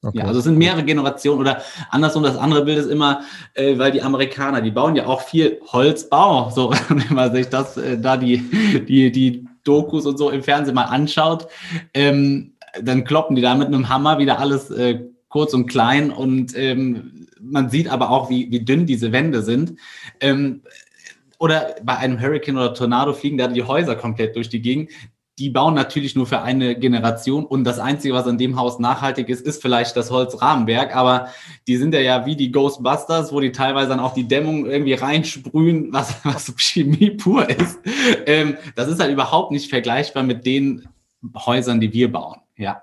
Okay. 0.05 0.19
Ja, 0.19 0.25
also 0.25 0.39
es 0.39 0.45
sind 0.45 0.57
mehrere 0.57 0.83
Generationen 0.83 1.41
oder 1.41 1.61
andersrum, 1.89 2.23
das 2.23 2.37
andere 2.37 2.63
Bild 2.63 2.77
ist 2.77 2.89
immer, 2.89 3.21
äh, 3.55 3.77
weil 3.77 3.91
die 3.91 4.01
Amerikaner, 4.01 4.61
die 4.61 4.71
bauen 4.71 4.95
ja 4.95 5.07
auch 5.07 5.21
viel 5.21 5.59
Holzbau. 5.71 6.51
So, 6.51 6.71
wenn 6.89 7.15
man 7.15 7.33
sich 7.33 7.49
das 7.49 7.77
äh, 7.77 7.97
da 7.97 8.17
die, 8.17 8.37
die, 8.87 9.11
die 9.11 9.47
Dokus 9.63 10.05
und 10.05 10.17
so 10.17 10.29
im 10.29 10.43
Fernsehen 10.43 10.75
mal 10.75 10.83
anschaut, 10.83 11.47
ähm, 11.93 12.53
dann 12.81 13.03
kloppen 13.03 13.35
die 13.35 13.41
da 13.41 13.55
mit 13.55 13.67
einem 13.67 13.89
Hammer 13.89 14.19
wieder 14.19 14.39
alles 14.39 14.69
äh, 14.69 14.99
kurz 15.29 15.53
und 15.53 15.67
klein 15.67 16.11
und 16.11 16.55
ähm, 16.57 17.27
man 17.41 17.69
sieht 17.69 17.89
aber 17.89 18.09
auch, 18.09 18.29
wie, 18.29 18.49
wie 18.51 18.63
dünn 18.63 18.85
diese 18.85 19.11
Wände 19.11 19.41
sind. 19.41 19.75
Ähm, 20.19 20.61
oder 21.37 21.75
bei 21.83 21.97
einem 21.97 22.19
Hurricane 22.19 22.57
oder 22.57 22.73
Tornado 22.73 23.13
fliegen 23.13 23.37
da 23.37 23.47
die 23.47 23.63
Häuser 23.63 23.95
komplett 23.95 24.35
durch 24.35 24.49
die 24.49 24.61
Gegend. 24.61 24.91
Die 25.37 25.49
bauen 25.49 25.73
natürlich 25.73 26.15
nur 26.15 26.25
für 26.25 26.41
eine 26.41 26.77
Generation 26.77 27.45
und 27.45 27.65
das 27.65 27.79
Einzige, 27.79 28.13
was 28.13 28.25
an 28.25 28.37
dem 28.37 28.57
Haus 28.57 28.79
nachhaltig 28.79 29.27
ist, 29.27 29.45
ist 29.45 29.61
vielleicht 29.61 29.97
das 29.97 30.09
Holzrahmenwerk, 30.09 30.95
aber 30.95 31.27
die 31.67 31.75
sind 31.75 31.93
ja, 31.93 31.99
ja 31.99 32.25
wie 32.25 32.37
die 32.37 32.51
Ghostbusters, 32.51 33.33
wo 33.33 33.41
die 33.41 33.51
teilweise 33.51 33.89
dann 33.89 33.99
auch 33.99 34.13
die 34.13 34.27
Dämmung 34.27 34.65
irgendwie 34.65 34.93
reinsprühen, 34.93 35.91
was, 35.91 36.15
was 36.23 36.53
Chemie 36.57 37.11
pur 37.11 37.49
ist. 37.49 37.79
Ähm, 38.25 38.57
das 38.75 38.87
ist 38.87 38.99
halt 38.99 39.11
überhaupt 39.11 39.51
nicht 39.51 39.69
vergleichbar 39.69 40.23
mit 40.23 40.45
den 40.45 40.87
Häusern, 41.35 41.81
die 41.81 41.91
wir 41.91 42.11
bauen. 42.11 42.39
Ja. 42.55 42.81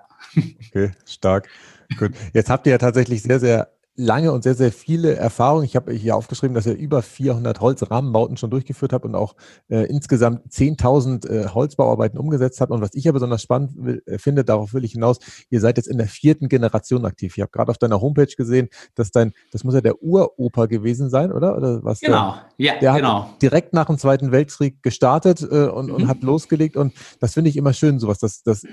Okay, 0.69 0.91
stark. 1.05 1.49
Gut. 1.97 2.11
Jetzt 2.33 2.49
habt 2.49 2.65
ihr 2.65 2.71
ja 2.71 2.77
tatsächlich 2.77 3.21
sehr, 3.21 3.39
sehr 3.39 3.69
lange 3.95 4.31
und 4.31 4.43
sehr, 4.43 4.55
sehr 4.55 4.71
viele 4.71 5.15
Erfahrungen. 5.15 5.65
Ich 5.65 5.75
habe 5.75 5.93
hier 5.93 6.15
aufgeschrieben, 6.15 6.55
dass 6.55 6.65
ihr 6.65 6.75
über 6.75 7.01
400 7.01 7.61
Holzrahmenbauten 7.61 8.37
schon 8.37 8.49
durchgeführt 8.49 8.91
habt 8.93 9.05
und 9.05 9.15
auch 9.15 9.35
äh, 9.69 9.85
insgesamt 9.87 10.47
10.000 10.51 11.29
äh, 11.29 11.47
Holzbauarbeiten 11.49 12.17
umgesetzt 12.17 12.59
habt. 12.59 12.71
Und 12.71 12.81
was 12.81 12.93
ich 12.93 13.03
ja 13.03 13.11
besonders 13.11 13.41
spannend 13.41 13.71
will, 13.75 14.01
äh, 14.05 14.17
finde, 14.17 14.43
darauf 14.43 14.73
will 14.73 14.83
ich 14.83 14.93
hinaus, 14.93 15.19
ihr 15.49 15.59
seid 15.59 15.77
jetzt 15.77 15.87
in 15.87 15.97
der 15.97 16.07
vierten 16.07 16.49
Generation 16.49 17.05
aktiv. 17.05 17.33
Ich 17.37 17.41
habe 17.41 17.51
gerade 17.51 17.69
auf 17.69 17.77
deiner 17.77 18.01
Homepage 18.01 18.33
gesehen, 18.35 18.69
dass 18.95 19.11
dein, 19.11 19.33
das 19.51 19.63
muss 19.63 19.75
ja 19.75 19.81
der 19.81 20.01
Uropa 20.01 20.65
gewesen 20.65 21.09
sein, 21.09 21.31
oder? 21.31 21.55
oder 21.55 21.83
was 21.83 21.99
genau, 21.99 22.35
der, 22.57 22.65
ja, 22.65 22.79
der 22.79 22.93
genau. 22.93 23.23
Hat 23.25 23.41
direkt 23.41 23.73
nach 23.73 23.85
dem 23.85 23.97
Zweiten 23.97 24.31
Weltkrieg 24.31 24.81
gestartet 24.81 25.41
äh, 25.43 25.67
und, 25.67 25.87
mhm. 25.87 25.95
und 25.95 26.07
hat 26.07 26.23
losgelegt. 26.23 26.77
Und 26.77 26.93
das 27.19 27.33
finde 27.33 27.49
ich 27.49 27.57
immer 27.57 27.73
schön, 27.73 27.99
sowas, 27.99 28.17
dass, 28.17 28.41
dass 28.41 28.65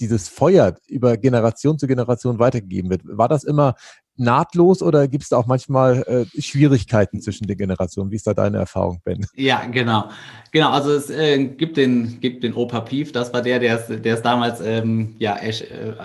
dieses 0.00 0.28
Feuer 0.28 0.76
über 0.88 1.16
Generation 1.16 1.78
zu 1.78 1.86
Generation 1.86 2.38
weitergegeben 2.38 2.90
wird. 2.90 3.02
War 3.04 3.28
das 3.28 3.44
immer 3.44 3.74
nahtlos 4.16 4.82
oder 4.82 5.08
gibt 5.08 5.24
es 5.24 5.30
da 5.30 5.36
auch 5.36 5.46
manchmal 5.46 6.02
äh, 6.06 6.40
Schwierigkeiten 6.40 7.20
zwischen 7.20 7.46
den 7.46 7.56
Generationen? 7.56 8.10
Wie 8.10 8.16
ist 8.16 8.26
da 8.26 8.34
deine 8.34 8.58
Erfahrung, 8.58 9.00
Ben? 9.04 9.26
Ja, 9.34 9.64
genau. 9.66 10.08
Genau, 10.52 10.70
also 10.70 10.92
es 10.92 11.10
äh, 11.10 11.44
gibt, 11.44 11.76
den, 11.76 12.20
gibt 12.20 12.44
den 12.44 12.54
Opa 12.54 12.80
Pief, 12.80 13.10
das 13.10 13.32
war 13.32 13.42
der, 13.42 13.58
der 13.58 13.88
es 13.88 14.22
damals 14.22 14.60
ähm, 14.60 15.16
ja, 15.18 15.34
er, 15.34 15.48
äh, 15.48 15.96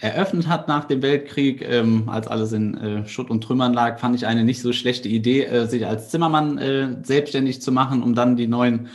eröffnet 0.00 0.46
hat 0.46 0.68
nach 0.68 0.84
dem 0.84 1.00
Weltkrieg, 1.00 1.66
ähm, 1.66 2.08
als 2.08 2.26
alles 2.26 2.52
in 2.52 2.76
äh, 2.76 3.08
Schutt 3.08 3.30
und 3.30 3.42
Trümmern 3.42 3.72
lag, 3.72 3.98
fand 3.98 4.14
ich 4.14 4.26
eine 4.26 4.44
nicht 4.44 4.60
so 4.60 4.74
schlechte 4.74 5.08
Idee, 5.08 5.44
äh, 5.44 5.66
sich 5.66 5.86
als 5.86 6.10
Zimmermann 6.10 6.58
äh, 6.58 6.96
selbstständig 7.02 7.62
zu 7.62 7.72
machen, 7.72 8.02
um 8.02 8.14
dann 8.14 8.36
die 8.36 8.46
neuen 8.46 8.90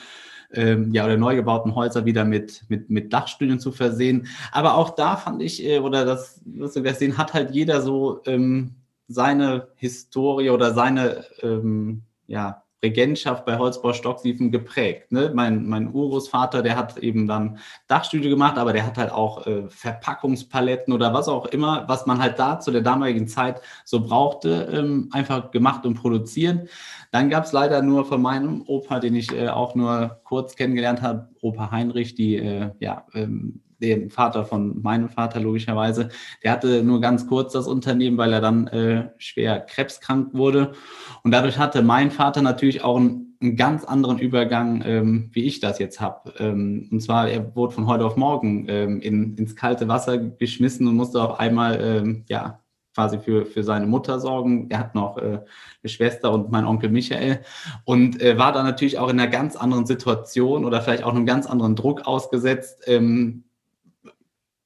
ähm, 0.51 0.93
ja, 0.93 1.05
oder 1.05 1.17
neu 1.17 1.35
gebauten 1.35 1.75
Häuser 1.75 2.05
wieder 2.05 2.25
mit, 2.25 2.63
mit, 2.69 2.89
mit 2.89 3.13
Dachstühlen 3.13 3.59
zu 3.59 3.71
versehen. 3.71 4.27
Aber 4.51 4.75
auch 4.75 4.91
da 4.91 5.15
fand 5.15 5.41
ich, 5.41 5.63
äh, 5.63 5.79
oder 5.79 6.05
das, 6.05 6.41
was 6.45 6.75
wir 6.75 6.93
sehen, 6.93 7.17
hat 7.17 7.33
halt 7.33 7.51
jeder 7.51 7.81
so 7.81 8.21
ähm, 8.25 8.75
seine 9.07 9.69
Historie 9.75 10.49
oder 10.49 10.73
seine, 10.73 11.25
ähm, 11.41 12.03
ja, 12.27 12.63
Regentschaft 12.81 13.45
bei 13.45 13.57
Holzbau 13.57 13.93
Stocksiefen 13.93 14.51
geprägt. 14.51 15.11
Ne? 15.11 15.31
Mein, 15.33 15.67
mein 15.67 15.93
Urgroßvater, 15.93 16.61
der 16.61 16.77
hat 16.77 16.97
eben 16.97 17.27
dann 17.27 17.59
Dachstühle 17.87 18.29
gemacht, 18.29 18.57
aber 18.57 18.73
der 18.73 18.85
hat 18.85 18.97
halt 18.97 19.11
auch 19.11 19.45
äh, 19.45 19.69
Verpackungspaletten 19.69 20.93
oder 20.93 21.13
was 21.13 21.27
auch 21.27 21.45
immer, 21.47 21.85
was 21.87 22.05
man 22.05 22.19
halt 22.19 22.39
da 22.39 22.59
zu 22.59 22.71
der 22.71 22.81
damaligen 22.81 23.27
Zeit 23.27 23.61
so 23.85 24.01
brauchte, 24.01 24.69
ähm, 24.71 25.09
einfach 25.11 25.51
gemacht 25.51 25.85
und 25.85 25.95
produzieren. 25.95 26.69
Dann 27.11 27.29
gab 27.29 27.45
es 27.45 27.51
leider 27.51 27.81
nur 27.81 28.05
von 28.05 28.21
meinem 28.21 28.63
Opa, 28.67 28.99
den 28.99 29.15
ich 29.15 29.31
äh, 29.31 29.49
auch 29.49 29.75
nur 29.75 30.21
kurz 30.23 30.55
kennengelernt 30.55 31.01
habe, 31.01 31.29
Opa 31.41 31.71
Heinrich, 31.71 32.15
die 32.15 32.35
äh, 32.35 32.71
ja, 32.79 33.05
ähm, 33.13 33.61
den 33.81 34.09
Vater 34.09 34.45
von 34.45 34.81
meinem 34.81 35.09
Vater 35.09 35.39
logischerweise. 35.39 36.09
Der 36.43 36.51
hatte 36.51 36.83
nur 36.83 37.01
ganz 37.01 37.27
kurz 37.27 37.53
das 37.53 37.67
Unternehmen, 37.67 38.17
weil 38.17 38.33
er 38.33 38.41
dann 38.41 38.67
äh, 38.67 39.09
schwer 39.17 39.59
krebskrank 39.61 40.33
wurde. 40.33 40.73
Und 41.23 41.31
dadurch 41.31 41.57
hatte 41.57 41.81
mein 41.81 42.11
Vater 42.11 42.41
natürlich 42.41 42.83
auch 42.83 42.97
einen, 42.97 43.37
einen 43.41 43.55
ganz 43.55 43.85
anderen 43.85 44.19
Übergang, 44.19 44.83
ähm, 44.85 45.29
wie 45.33 45.45
ich 45.45 45.59
das 45.59 45.79
jetzt 45.79 46.01
habe. 46.01 46.33
Ähm, 46.39 46.89
und 46.91 47.01
zwar, 47.01 47.29
er 47.29 47.55
wurde 47.55 47.73
von 47.73 47.87
heute 47.87 48.05
auf 48.05 48.17
morgen 48.17 48.65
ähm, 48.67 49.01
in, 49.01 49.35
ins 49.35 49.55
kalte 49.55 49.87
Wasser 49.87 50.17
geschmissen 50.17 50.87
und 50.87 50.95
musste 50.95 51.21
auf 51.21 51.39
einmal, 51.39 51.79
ähm, 51.81 52.25
ja, 52.27 52.59
quasi 52.99 53.19
für, 53.19 53.45
für 53.45 53.63
seine 53.63 53.87
Mutter 53.87 54.19
sorgen. 54.19 54.67
Er 54.69 54.79
hat 54.79 54.95
noch 54.95 55.17
äh, 55.17 55.21
eine 55.21 55.89
Schwester 55.89 56.33
und 56.33 56.51
mein 56.51 56.65
Onkel 56.65 56.89
Michael 56.89 57.39
und 57.85 58.21
äh, 58.21 58.37
war 58.37 58.51
da 58.51 58.61
natürlich 58.61 58.97
auch 58.97 59.09
in 59.09 59.19
einer 59.19 59.29
ganz 59.29 59.55
anderen 59.55 59.85
Situation 59.85 60.65
oder 60.65 60.81
vielleicht 60.81 61.03
auch 61.03 61.13
einem 61.13 61.25
ganz 61.25 61.47
anderen 61.47 61.75
Druck 61.77 62.05
ausgesetzt, 62.07 62.83
ähm, 62.87 63.45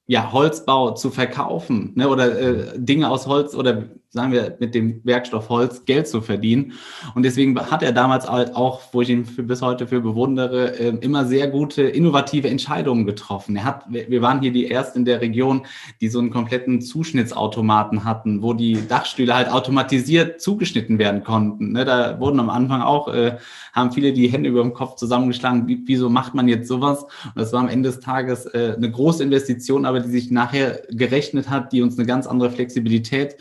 ja, 0.06 0.32
Holzbau 0.32 0.92
zu 0.92 1.10
verkaufen 1.10 1.92
ne, 1.94 2.08
oder 2.08 2.38
äh, 2.38 2.78
Dinge 2.78 3.10
aus 3.10 3.26
Holz 3.26 3.54
oder 3.54 3.84
sagen 4.14 4.32
wir 4.32 4.56
mit 4.60 4.74
dem 4.74 5.00
Werkstoff 5.04 5.48
Holz 5.48 5.84
Geld 5.84 6.06
zu 6.06 6.20
verdienen. 6.20 6.72
Und 7.14 7.24
deswegen 7.24 7.58
hat 7.58 7.82
er 7.82 7.92
damals 7.92 8.30
halt 8.30 8.54
auch, 8.54 8.80
wo 8.92 9.02
ich 9.02 9.10
ihn 9.10 9.24
für, 9.26 9.42
bis 9.42 9.60
heute 9.60 9.88
für 9.88 10.00
bewundere, 10.00 10.78
äh, 10.78 10.96
immer 11.00 11.26
sehr 11.26 11.48
gute, 11.48 11.82
innovative 11.82 12.48
Entscheidungen 12.48 13.06
getroffen. 13.06 13.56
Er 13.56 13.64
hat, 13.64 13.84
wir 13.88 14.22
waren 14.22 14.40
hier 14.40 14.52
die 14.52 14.70
ersten 14.70 15.00
in 15.00 15.04
der 15.04 15.20
Region, 15.20 15.66
die 16.00 16.08
so 16.08 16.20
einen 16.20 16.30
kompletten 16.30 16.80
Zuschnittsautomaten 16.80 18.04
hatten, 18.04 18.40
wo 18.40 18.54
die 18.54 18.86
Dachstühle 18.88 19.34
halt 19.34 19.50
automatisiert 19.50 20.40
zugeschnitten 20.40 20.98
werden 20.98 21.24
konnten. 21.24 21.72
Ne, 21.72 21.84
da 21.84 22.20
wurden 22.20 22.38
am 22.38 22.50
Anfang 22.50 22.82
auch, 22.82 23.12
äh, 23.12 23.36
haben 23.72 23.90
viele 23.90 24.12
die 24.12 24.28
Hände 24.28 24.48
über 24.48 24.62
dem 24.62 24.74
Kopf 24.74 24.94
zusammengeschlagen, 24.94 25.66
wie, 25.66 25.82
wieso 25.86 26.08
macht 26.08 26.34
man 26.34 26.46
jetzt 26.46 26.68
sowas? 26.68 27.02
Und 27.02 27.36
das 27.36 27.52
war 27.52 27.60
am 27.60 27.68
Ende 27.68 27.88
des 27.90 27.98
Tages 27.98 28.46
äh, 28.46 28.74
eine 28.76 28.90
große 28.90 29.24
Investition, 29.24 29.84
aber 29.84 29.98
die 29.98 30.10
sich 30.10 30.30
nachher 30.30 30.82
gerechnet 30.90 31.50
hat, 31.50 31.72
die 31.72 31.82
uns 31.82 31.98
eine 31.98 32.06
ganz 32.06 32.28
andere 32.28 32.50
Flexibilität 32.52 33.36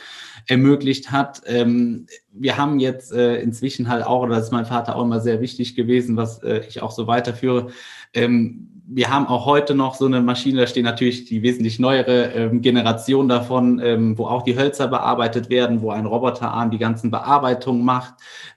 ermöglicht 0.47 1.11
hat. 1.11 1.41
Ähm, 1.45 2.07
wir 2.31 2.57
haben 2.57 2.79
jetzt 2.79 3.13
äh, 3.13 3.37
inzwischen 3.41 3.87
halt 3.87 4.05
auch, 4.05 4.23
oder 4.23 4.35
das 4.35 4.45
ist 4.45 4.51
mein 4.51 4.65
Vater 4.65 4.95
auch 4.95 5.03
immer 5.03 5.19
sehr 5.19 5.41
wichtig 5.41 5.75
gewesen, 5.75 6.17
was 6.17 6.41
äh, 6.43 6.61
ich 6.67 6.81
auch 6.81 6.91
so 6.91 7.07
weiterführe. 7.07 7.67
Ähm, 8.13 8.69
wir 8.85 9.09
haben 9.09 9.27
auch 9.27 9.45
heute 9.45 9.75
noch 9.75 9.95
so 9.95 10.05
eine 10.05 10.21
Maschine, 10.21 10.61
da 10.61 10.67
steht 10.67 10.83
natürlich 10.83 11.25
die 11.25 11.41
wesentlich 11.41 11.79
neuere 11.79 12.33
ähm, 12.33 12.61
Generation 12.61 13.29
davon, 13.29 13.79
ähm, 13.79 14.17
wo 14.17 14.25
auch 14.25 14.43
die 14.43 14.57
Hölzer 14.57 14.87
bearbeitet 14.87 15.49
werden, 15.49 15.81
wo 15.81 15.91
ein 15.91 16.05
Roboterarm 16.05 16.69
die 16.69 16.77
ganzen 16.77 17.09
Bearbeitungen 17.09 17.85
macht. 17.85 18.15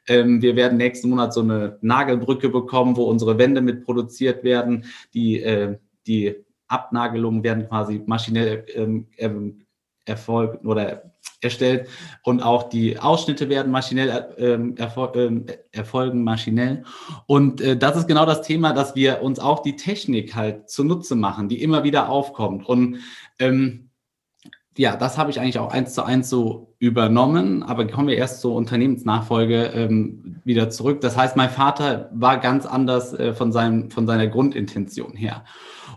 Ähm, 0.08 0.42
wir 0.42 0.56
werden 0.56 0.78
nächsten 0.78 1.10
Monat 1.10 1.32
so 1.32 1.40
eine 1.40 1.78
Nagelbrücke 1.80 2.48
bekommen, 2.48 2.96
wo 2.96 3.04
unsere 3.04 3.38
Wände 3.38 3.60
mit 3.60 3.84
produziert 3.84 4.42
werden. 4.42 4.84
Die, 5.14 5.40
äh, 5.40 5.78
die 6.06 6.34
Abnagelungen 6.66 7.44
werden 7.44 7.68
quasi 7.68 8.02
maschinell 8.04 8.64
ähm, 8.74 9.06
ähm 9.16 9.62
erfolgen 10.06 10.66
oder 10.66 11.02
erstellt 11.40 11.88
und 12.22 12.42
auch 12.42 12.68
die 12.68 12.98
Ausschnitte 12.98 13.48
werden 13.48 13.72
maschinell 13.72 14.34
ähm, 14.38 14.76
erfol 14.76 15.12
ähm, 15.14 15.46
erfolgen 15.72 16.24
maschinell 16.24 16.84
und 17.26 17.60
äh, 17.60 17.76
das 17.76 17.96
ist 17.96 18.08
genau 18.08 18.26
das 18.26 18.42
Thema, 18.42 18.72
dass 18.72 18.94
wir 18.94 19.22
uns 19.22 19.38
auch 19.38 19.60
die 19.60 19.76
Technik 19.76 20.34
halt 20.34 20.70
zunutze 20.70 21.14
machen, 21.14 21.48
die 21.48 21.62
immer 21.62 21.84
wieder 21.84 22.08
aufkommt 22.08 22.68
und 22.68 22.98
ähm, 23.38 23.86
ja, 24.78 24.96
das 24.96 25.16
habe 25.16 25.30
ich 25.30 25.40
eigentlich 25.40 25.58
auch 25.58 25.72
eins 25.72 25.94
zu 25.94 26.04
eins 26.04 26.28
so 26.28 26.74
übernommen, 26.78 27.62
aber 27.62 27.86
kommen 27.86 28.08
wir 28.08 28.16
erst 28.16 28.40
zur 28.40 28.54
Unternehmensnachfolge 28.54 29.64
ähm, 29.74 30.40
wieder 30.44 30.68
zurück. 30.68 31.00
Das 31.00 31.16
heißt, 31.16 31.36
mein 31.36 31.48
Vater 31.48 32.10
war 32.12 32.38
ganz 32.38 32.66
anders 32.66 33.14
äh, 33.14 33.32
von, 33.32 33.52
seinem, 33.52 33.90
von 33.90 34.06
seiner 34.06 34.26
Grundintention 34.26 35.14
her. 35.14 35.44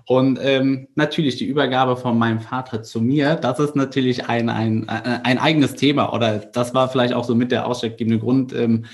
Und 0.09 0.39
ähm, 0.41 0.87
natürlich 0.95 1.35
die 1.35 1.45
Übergabe 1.45 1.95
von 1.95 2.17
meinem 2.17 2.39
Vater 2.39 2.81
zu 2.81 2.99
mir, 2.99 3.35
das 3.35 3.59
ist 3.59 3.75
natürlich 3.75 4.27
ein, 4.27 4.49
ein, 4.49 4.89
ein 4.89 5.37
eigenes 5.37 5.75
Thema 5.75 6.11
oder 6.11 6.39
das 6.39 6.73
war 6.73 6.89
vielleicht 6.89 7.13
auch 7.13 7.25
so 7.25 7.35
mit 7.35 7.51
der 7.51 7.67
ausschlaggebende 7.67 8.17
Grund, 8.17 8.51
ähm, 8.51 8.85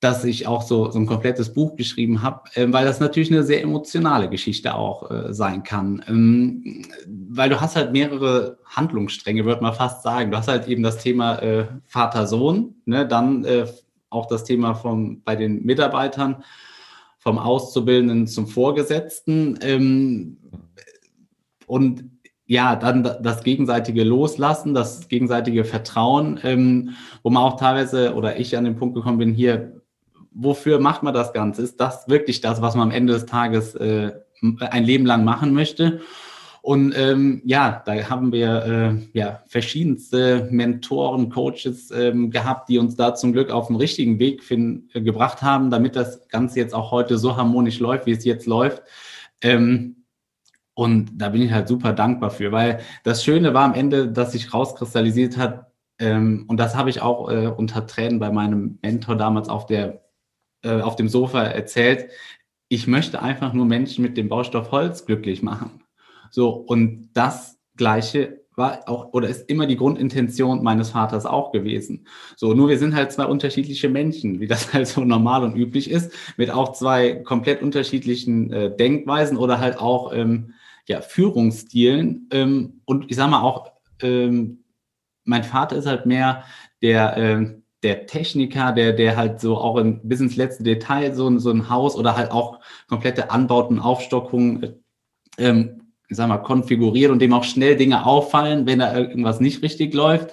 dass 0.00 0.24
ich 0.24 0.46
auch 0.46 0.62
so, 0.62 0.90
so 0.90 0.98
ein 0.98 1.04
komplettes 1.04 1.52
Buch 1.52 1.76
geschrieben 1.76 2.22
habe, 2.22 2.48
äh, 2.54 2.66
weil 2.72 2.86
das 2.86 2.98
natürlich 2.98 3.30
eine 3.30 3.42
sehr 3.42 3.60
emotionale 3.60 4.30
Geschichte 4.30 4.74
auch 4.74 5.10
äh, 5.10 5.34
sein 5.34 5.64
kann. 5.64 6.02
Ähm, 6.08 6.86
weil 7.06 7.50
du 7.50 7.60
hast 7.60 7.76
halt 7.76 7.92
mehrere 7.92 8.56
Handlungsstränge, 8.64 9.44
würde 9.44 9.60
man 9.60 9.74
fast 9.74 10.02
sagen. 10.02 10.30
Du 10.30 10.38
hast 10.38 10.48
halt 10.48 10.66
eben 10.66 10.82
das 10.82 10.96
Thema 10.96 11.42
äh, 11.42 11.66
Vater-Sohn, 11.88 12.74
ne? 12.86 13.06
dann 13.06 13.44
äh, 13.44 13.66
auch 14.08 14.24
das 14.24 14.44
Thema 14.44 14.72
vom, 14.72 15.20
bei 15.24 15.36
den 15.36 15.62
Mitarbeitern 15.62 16.42
vom 17.22 17.38
Auszubildenden 17.38 18.26
zum 18.26 18.48
Vorgesetzten. 18.48 19.58
Ähm, 19.62 20.38
und 21.66 22.04
ja, 22.46 22.74
dann 22.74 23.04
das 23.04 23.44
gegenseitige 23.44 24.02
Loslassen, 24.02 24.74
das 24.74 25.08
gegenseitige 25.08 25.64
Vertrauen, 25.64 26.40
ähm, 26.42 26.90
wo 27.22 27.30
man 27.30 27.44
auch 27.44 27.56
teilweise 27.56 28.14
oder 28.14 28.38
ich 28.40 28.56
an 28.56 28.64
den 28.64 28.74
Punkt 28.74 28.96
gekommen 28.96 29.18
bin, 29.18 29.32
hier, 29.34 29.80
wofür 30.32 30.80
macht 30.80 31.04
man 31.04 31.14
das 31.14 31.32
Ganze? 31.32 31.62
Ist 31.62 31.80
das 31.80 32.08
wirklich 32.08 32.40
das, 32.40 32.60
was 32.60 32.74
man 32.74 32.88
am 32.88 32.94
Ende 32.94 33.12
des 33.12 33.26
Tages 33.26 33.76
äh, 33.76 34.12
ein 34.58 34.84
Leben 34.84 35.06
lang 35.06 35.24
machen 35.24 35.54
möchte? 35.54 36.00
Und 36.62 36.94
ähm, 36.96 37.42
ja, 37.44 37.82
da 37.84 38.08
haben 38.08 38.32
wir 38.32 38.64
äh, 38.64 39.18
ja 39.18 39.42
verschiedenste 39.46 40.48
Mentoren, 40.50 41.28
Coaches 41.28 41.90
ähm, 41.90 42.30
gehabt, 42.30 42.68
die 42.68 42.78
uns 42.78 42.96
da 42.96 43.14
zum 43.14 43.32
Glück 43.32 43.50
auf 43.50 43.66
den 43.66 43.76
richtigen 43.76 44.18
Weg 44.18 44.42
find, 44.42 44.94
äh, 44.94 45.02
gebracht 45.02 45.42
haben, 45.42 45.70
damit 45.70 45.96
das 45.96 46.28
Ganze 46.28 46.60
jetzt 46.60 46.74
auch 46.74 46.92
heute 46.92 47.18
so 47.18 47.36
harmonisch 47.36 47.80
läuft, 47.80 48.06
wie 48.06 48.12
es 48.12 48.24
jetzt 48.24 48.46
läuft. 48.46 48.82
Ähm, 49.42 50.04
und 50.74 51.10
da 51.16 51.30
bin 51.30 51.42
ich 51.42 51.52
halt 51.52 51.68
super 51.68 51.92
dankbar 51.92 52.30
für, 52.30 52.52
weil 52.52 52.80
das 53.02 53.24
Schöne 53.24 53.52
war 53.54 53.64
am 53.64 53.74
Ende, 53.74 54.08
dass 54.08 54.32
sich 54.32 54.54
rauskristallisiert 54.54 55.36
hat, 55.36 55.72
ähm, 56.02 56.46
und 56.48 56.56
das 56.58 56.74
habe 56.74 56.90
ich 56.90 57.00
auch 57.00 57.30
äh, 57.30 57.46
unter 57.46 57.86
Tränen 57.86 58.18
bei 58.18 58.30
meinem 58.32 58.78
Mentor 58.82 59.16
damals 59.16 59.48
auf, 59.48 59.66
der, 59.66 60.04
äh, 60.64 60.80
auf 60.80 60.96
dem 60.96 61.08
Sofa 61.08 61.44
erzählt. 61.44 62.10
Ich 62.68 62.86
möchte 62.88 63.22
einfach 63.22 63.52
nur 63.52 63.66
Menschen 63.66 64.02
mit 64.02 64.16
dem 64.16 64.28
Baustoff 64.28 64.72
Holz 64.72 65.06
glücklich 65.06 65.42
machen. 65.42 65.81
So, 66.32 66.48
und 66.50 67.10
das 67.12 67.58
Gleiche 67.76 68.40
war 68.56 68.88
auch 68.88 69.12
oder 69.12 69.28
ist 69.28 69.48
immer 69.48 69.66
die 69.66 69.76
Grundintention 69.76 70.62
meines 70.62 70.90
Vaters 70.90 71.26
auch 71.26 71.52
gewesen. 71.52 72.06
So, 72.36 72.54
nur 72.54 72.68
wir 72.68 72.78
sind 72.78 72.94
halt 72.94 73.12
zwei 73.12 73.26
unterschiedliche 73.26 73.88
Menschen, 73.88 74.40
wie 74.40 74.46
das 74.46 74.72
halt 74.72 74.88
so 74.88 75.02
normal 75.04 75.44
und 75.44 75.54
üblich 75.54 75.90
ist, 75.90 76.12
mit 76.36 76.50
auch 76.50 76.72
zwei 76.72 77.14
komplett 77.16 77.62
unterschiedlichen 77.62 78.52
äh, 78.52 78.76
Denkweisen 78.76 79.36
oder 79.36 79.60
halt 79.60 79.78
auch 79.78 80.12
ähm, 80.12 80.54
ja, 80.86 81.00
Führungsstilen. 81.02 82.28
Ähm, 82.32 82.80
und 82.86 83.10
ich 83.10 83.16
sage 83.16 83.30
mal 83.30 83.42
auch, 83.42 83.72
ähm, 84.02 84.64
mein 85.24 85.44
Vater 85.44 85.76
ist 85.76 85.86
halt 85.86 86.06
mehr 86.06 86.44
der, 86.80 87.16
äh, 87.16 87.54
der 87.82 88.06
Techniker, 88.06 88.72
der, 88.72 88.92
der 88.92 89.16
halt 89.16 89.40
so 89.40 89.58
auch 89.58 89.76
ein, 89.76 90.00
bis 90.02 90.20
ins 90.20 90.36
letzte 90.36 90.64
Detail 90.64 91.14
so, 91.14 91.38
so 91.38 91.50
ein 91.50 91.68
Haus 91.68 91.94
oder 91.94 92.16
halt 92.16 92.30
auch 92.30 92.60
komplette 92.88 93.30
Anbauten, 93.30 93.78
Aufstockungen 93.80 94.82
ähm, 95.38 95.82
ich 96.12 96.16
sag 96.18 96.28
mal, 96.28 96.38
konfiguriert 96.38 97.10
und 97.10 97.20
dem 97.20 97.32
auch 97.32 97.42
schnell 97.42 97.74
Dinge 97.74 98.04
auffallen, 98.04 98.66
wenn 98.66 98.80
da 98.80 98.96
irgendwas 98.96 99.40
nicht 99.40 99.62
richtig 99.62 99.94
läuft, 99.94 100.30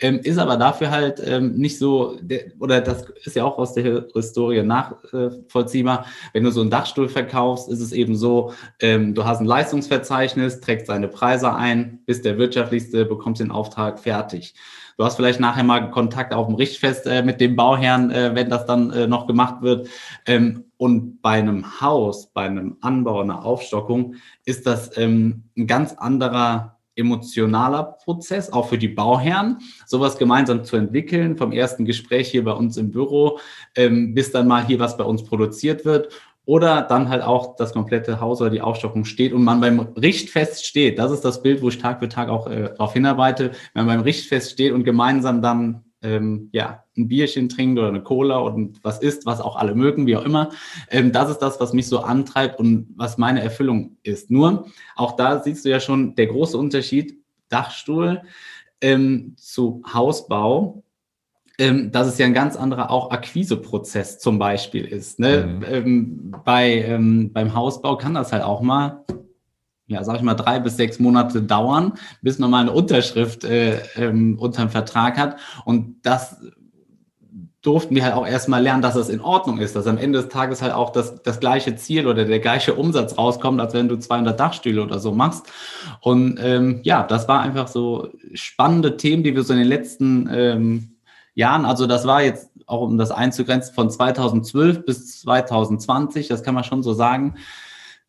ähm, 0.00 0.18
ist 0.18 0.38
aber 0.38 0.56
dafür 0.56 0.90
halt 0.90 1.22
ähm, 1.24 1.54
nicht 1.54 1.78
so, 1.78 2.16
der, 2.20 2.46
oder 2.58 2.80
das 2.80 3.04
ist 3.24 3.36
ja 3.36 3.44
auch 3.44 3.56
aus 3.58 3.74
der 3.74 4.06
Historie 4.12 4.62
nachvollziehbar, 4.62 6.06
wenn 6.32 6.42
du 6.42 6.50
so 6.50 6.60
einen 6.60 6.70
Dachstuhl 6.70 7.08
verkaufst, 7.08 7.70
ist 7.70 7.80
es 7.80 7.92
eben 7.92 8.16
so, 8.16 8.52
ähm, 8.80 9.14
du 9.14 9.24
hast 9.24 9.40
ein 9.40 9.46
Leistungsverzeichnis, 9.46 10.60
trägst 10.60 10.88
seine 10.88 11.06
Preise 11.06 11.54
ein, 11.54 12.00
bist 12.06 12.24
der 12.24 12.36
wirtschaftlichste, 12.36 13.04
bekommst 13.04 13.40
den 13.40 13.52
Auftrag 13.52 14.00
fertig. 14.00 14.54
Du 15.00 15.06
hast 15.06 15.16
vielleicht 15.16 15.40
nachher 15.40 15.64
mal 15.64 15.90
Kontakt 15.90 16.34
auf 16.34 16.46
dem 16.46 16.56
Richtfest 16.56 17.06
äh, 17.06 17.22
mit 17.22 17.40
dem 17.40 17.56
Bauherrn, 17.56 18.10
äh, 18.10 18.34
wenn 18.34 18.50
das 18.50 18.66
dann 18.66 18.90
äh, 18.90 19.06
noch 19.06 19.26
gemacht 19.26 19.62
wird. 19.62 19.88
Ähm, 20.26 20.64
und 20.76 21.22
bei 21.22 21.38
einem 21.38 21.80
Haus, 21.80 22.26
bei 22.26 22.42
einem 22.42 22.76
Anbau, 22.82 23.22
einer 23.22 23.42
Aufstockung 23.42 24.16
ist 24.44 24.66
das 24.66 24.94
ähm, 24.98 25.44
ein 25.56 25.66
ganz 25.66 25.94
anderer 25.94 26.76
emotionaler 26.96 27.96
Prozess, 28.04 28.52
auch 28.52 28.68
für 28.68 28.76
die 28.76 28.88
Bauherren, 28.88 29.60
sowas 29.86 30.18
gemeinsam 30.18 30.64
zu 30.64 30.76
entwickeln, 30.76 31.38
vom 31.38 31.52
ersten 31.52 31.86
Gespräch 31.86 32.28
hier 32.30 32.44
bei 32.44 32.52
uns 32.52 32.76
im 32.76 32.90
Büro, 32.90 33.38
ähm, 33.76 34.12
bis 34.12 34.32
dann 34.32 34.46
mal 34.46 34.66
hier 34.66 34.80
was 34.80 34.98
bei 34.98 35.04
uns 35.04 35.24
produziert 35.24 35.86
wird 35.86 36.12
oder 36.50 36.82
dann 36.82 37.08
halt 37.08 37.22
auch 37.22 37.54
das 37.54 37.72
komplette 37.72 38.20
Haus 38.20 38.40
oder 38.40 38.50
die 38.50 38.60
Aufstockung 38.60 39.04
steht 39.04 39.32
und 39.32 39.44
man 39.44 39.60
beim 39.60 39.78
Richtfest 39.78 40.66
steht. 40.66 40.98
Das 40.98 41.12
ist 41.12 41.24
das 41.24 41.44
Bild, 41.44 41.62
wo 41.62 41.68
ich 41.68 41.78
Tag 41.78 42.00
für 42.00 42.08
Tag 42.08 42.28
auch 42.28 42.48
äh, 42.48 42.70
darauf 42.76 42.92
hinarbeite. 42.92 43.52
Wenn 43.72 43.86
man 43.86 43.98
beim 43.98 44.00
Richtfest 44.02 44.50
steht 44.50 44.72
und 44.72 44.82
gemeinsam 44.82 45.42
dann 45.42 45.84
ähm, 46.02 46.48
ja, 46.50 46.82
ein 46.96 47.06
Bierchen 47.06 47.48
trinkt 47.48 47.78
oder 47.78 47.86
eine 47.86 48.02
Cola 48.02 48.38
und 48.38 48.82
was 48.82 48.98
isst, 48.98 49.26
was 49.26 49.40
auch 49.40 49.54
alle 49.54 49.76
mögen, 49.76 50.08
wie 50.08 50.16
auch 50.16 50.24
immer. 50.24 50.50
Ähm, 50.90 51.12
das 51.12 51.30
ist 51.30 51.38
das, 51.38 51.60
was 51.60 51.72
mich 51.72 51.86
so 51.86 52.00
antreibt 52.00 52.58
und 52.58 52.88
was 52.96 53.16
meine 53.16 53.42
Erfüllung 53.42 53.98
ist. 54.02 54.32
Nur, 54.32 54.66
auch 54.96 55.14
da 55.14 55.40
siehst 55.40 55.64
du 55.64 55.68
ja 55.68 55.78
schon 55.78 56.16
der 56.16 56.26
große 56.26 56.58
Unterschied, 56.58 57.22
Dachstuhl 57.48 58.22
ähm, 58.80 59.34
zu 59.36 59.84
Hausbau 59.94 60.82
ähm, 61.60 61.92
dass 61.92 62.06
es 62.06 62.16
ja 62.16 62.24
ein 62.24 62.34
ganz 62.34 62.56
anderer 62.56 62.90
auch 62.90 63.10
Akquiseprozess 63.10 64.18
zum 64.18 64.38
Beispiel 64.38 64.84
ist. 64.84 65.18
Ne? 65.20 65.46
Mhm. 65.46 65.64
Ähm, 65.68 66.34
bei, 66.44 66.82
ähm, 66.82 67.32
beim 67.32 67.54
Hausbau 67.54 67.96
kann 67.96 68.14
das 68.14 68.32
halt 68.32 68.42
auch 68.42 68.62
mal, 68.62 69.04
ja, 69.86 70.02
sag 70.02 70.16
ich 70.16 70.22
mal, 70.22 70.34
drei 70.34 70.58
bis 70.58 70.78
sechs 70.78 70.98
Monate 70.98 71.42
dauern, 71.42 71.92
bis 72.22 72.38
man 72.38 72.50
mal 72.50 72.62
eine 72.62 72.72
Unterschrift 72.72 73.44
äh, 73.44 73.78
ähm, 73.96 74.38
unterm 74.38 74.70
Vertrag 74.70 75.18
hat. 75.18 75.36
Und 75.66 75.96
das 76.02 76.36
durften 77.60 77.94
wir 77.94 78.04
halt 78.04 78.14
auch 78.14 78.26
erstmal 78.26 78.62
lernen, 78.62 78.80
dass 78.80 78.96
es 78.96 79.10
in 79.10 79.20
Ordnung 79.20 79.58
ist, 79.58 79.76
dass 79.76 79.86
am 79.86 79.98
Ende 79.98 80.20
des 80.20 80.30
Tages 80.30 80.62
halt 80.62 80.72
auch 80.72 80.90
das, 80.90 81.22
das 81.22 81.40
gleiche 81.40 81.76
Ziel 81.76 82.06
oder 82.06 82.24
der 82.24 82.40
gleiche 82.40 82.72
Umsatz 82.72 83.18
rauskommt, 83.18 83.60
als 83.60 83.74
wenn 83.74 83.86
du 83.86 83.98
200 83.98 84.40
Dachstühle 84.40 84.82
oder 84.82 84.98
so 84.98 85.12
machst. 85.12 85.46
Und 86.00 86.38
ähm, 86.42 86.80
ja, 86.84 87.02
das 87.02 87.28
war 87.28 87.42
einfach 87.42 87.68
so 87.68 88.08
spannende 88.32 88.96
Themen, 88.96 89.24
die 89.24 89.34
wir 89.36 89.42
so 89.42 89.52
in 89.52 89.58
den 89.58 89.68
letzten 89.68 90.26
ähm, 90.32 90.96
Jahren. 91.34 91.64
Also 91.64 91.86
das 91.86 92.06
war 92.06 92.22
jetzt 92.22 92.50
auch, 92.66 92.82
um 92.82 92.98
das 92.98 93.10
einzugrenzen, 93.10 93.74
von 93.74 93.90
2012 93.90 94.84
bis 94.84 95.20
2020, 95.20 96.28
das 96.28 96.42
kann 96.42 96.54
man 96.54 96.64
schon 96.64 96.82
so 96.82 96.94
sagen. 96.94 97.34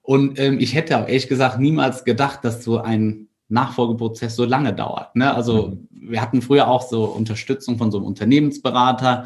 Und 0.02 0.40
ähm, 0.40 0.60
ich 0.60 0.74
hätte 0.74 0.98
auch 0.98 1.08
ehrlich 1.08 1.28
gesagt 1.28 1.60
niemals 1.60 2.04
gedacht, 2.04 2.40
dass 2.44 2.64
so 2.64 2.80
ein 2.80 3.28
Nachfolgeprozess 3.50 4.36
so 4.36 4.46
lange 4.46 4.74
dauert. 4.74 5.16
Ne? 5.16 5.34
Also 5.34 5.68
mhm. 5.68 5.88
wir 5.92 6.22
hatten 6.22 6.42
früher 6.42 6.68
auch 6.68 6.82
so 6.82 7.04
Unterstützung 7.04 7.78
von 7.78 7.92
so 7.92 7.98
einem 7.98 8.08
Unternehmensberater. 8.08 9.26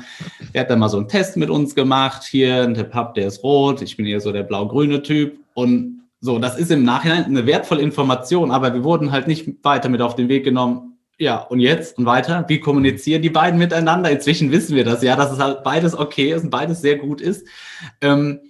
Der 0.53 0.61
hat 0.61 0.69
dann 0.69 0.79
mal 0.79 0.89
so 0.89 0.97
einen 0.97 1.07
Test 1.07 1.37
mit 1.37 1.49
uns 1.49 1.75
gemacht. 1.75 2.23
Hier, 2.23 2.67
der 2.67 2.83
Pub, 2.83 3.13
der 3.13 3.27
ist 3.27 3.43
rot. 3.43 3.81
Ich 3.81 3.95
bin 3.95 4.05
eher 4.05 4.19
so 4.19 4.31
der 4.31 4.43
blau-grüne 4.43 5.03
Typ. 5.03 5.39
Und 5.53 6.01
so, 6.19 6.39
das 6.39 6.57
ist 6.57 6.71
im 6.71 6.83
Nachhinein 6.83 7.25
eine 7.25 7.45
wertvolle 7.45 7.83
Information, 7.83 8.49
aber 8.49 8.73
wir 8.73 8.83
wurden 8.83 9.11
halt 9.11 9.27
nicht 9.27 9.63
weiter 9.63 9.89
mit 9.89 10.01
auf 10.01 10.15
den 10.15 10.27
Weg 10.27 10.43
genommen. 10.43 10.94
Ja, 11.17 11.37
und 11.37 11.59
jetzt 11.61 11.97
und 11.97 12.05
weiter? 12.05 12.43
Wie 12.47 12.59
kommunizieren 12.59 13.21
die 13.21 13.29
beiden 13.29 13.57
miteinander? 13.57 14.11
Inzwischen 14.11 14.51
wissen 14.51 14.75
wir 14.75 14.83
das 14.83 15.01
ja, 15.01 15.15
dass 15.15 15.31
es 15.31 15.39
halt 15.39 15.63
beides 15.63 15.97
okay 15.97 16.33
ist 16.33 16.43
und 16.43 16.49
beides 16.49 16.81
sehr 16.81 16.97
gut 16.97 17.21
ist. 17.21 17.47
Ähm, 18.01 18.41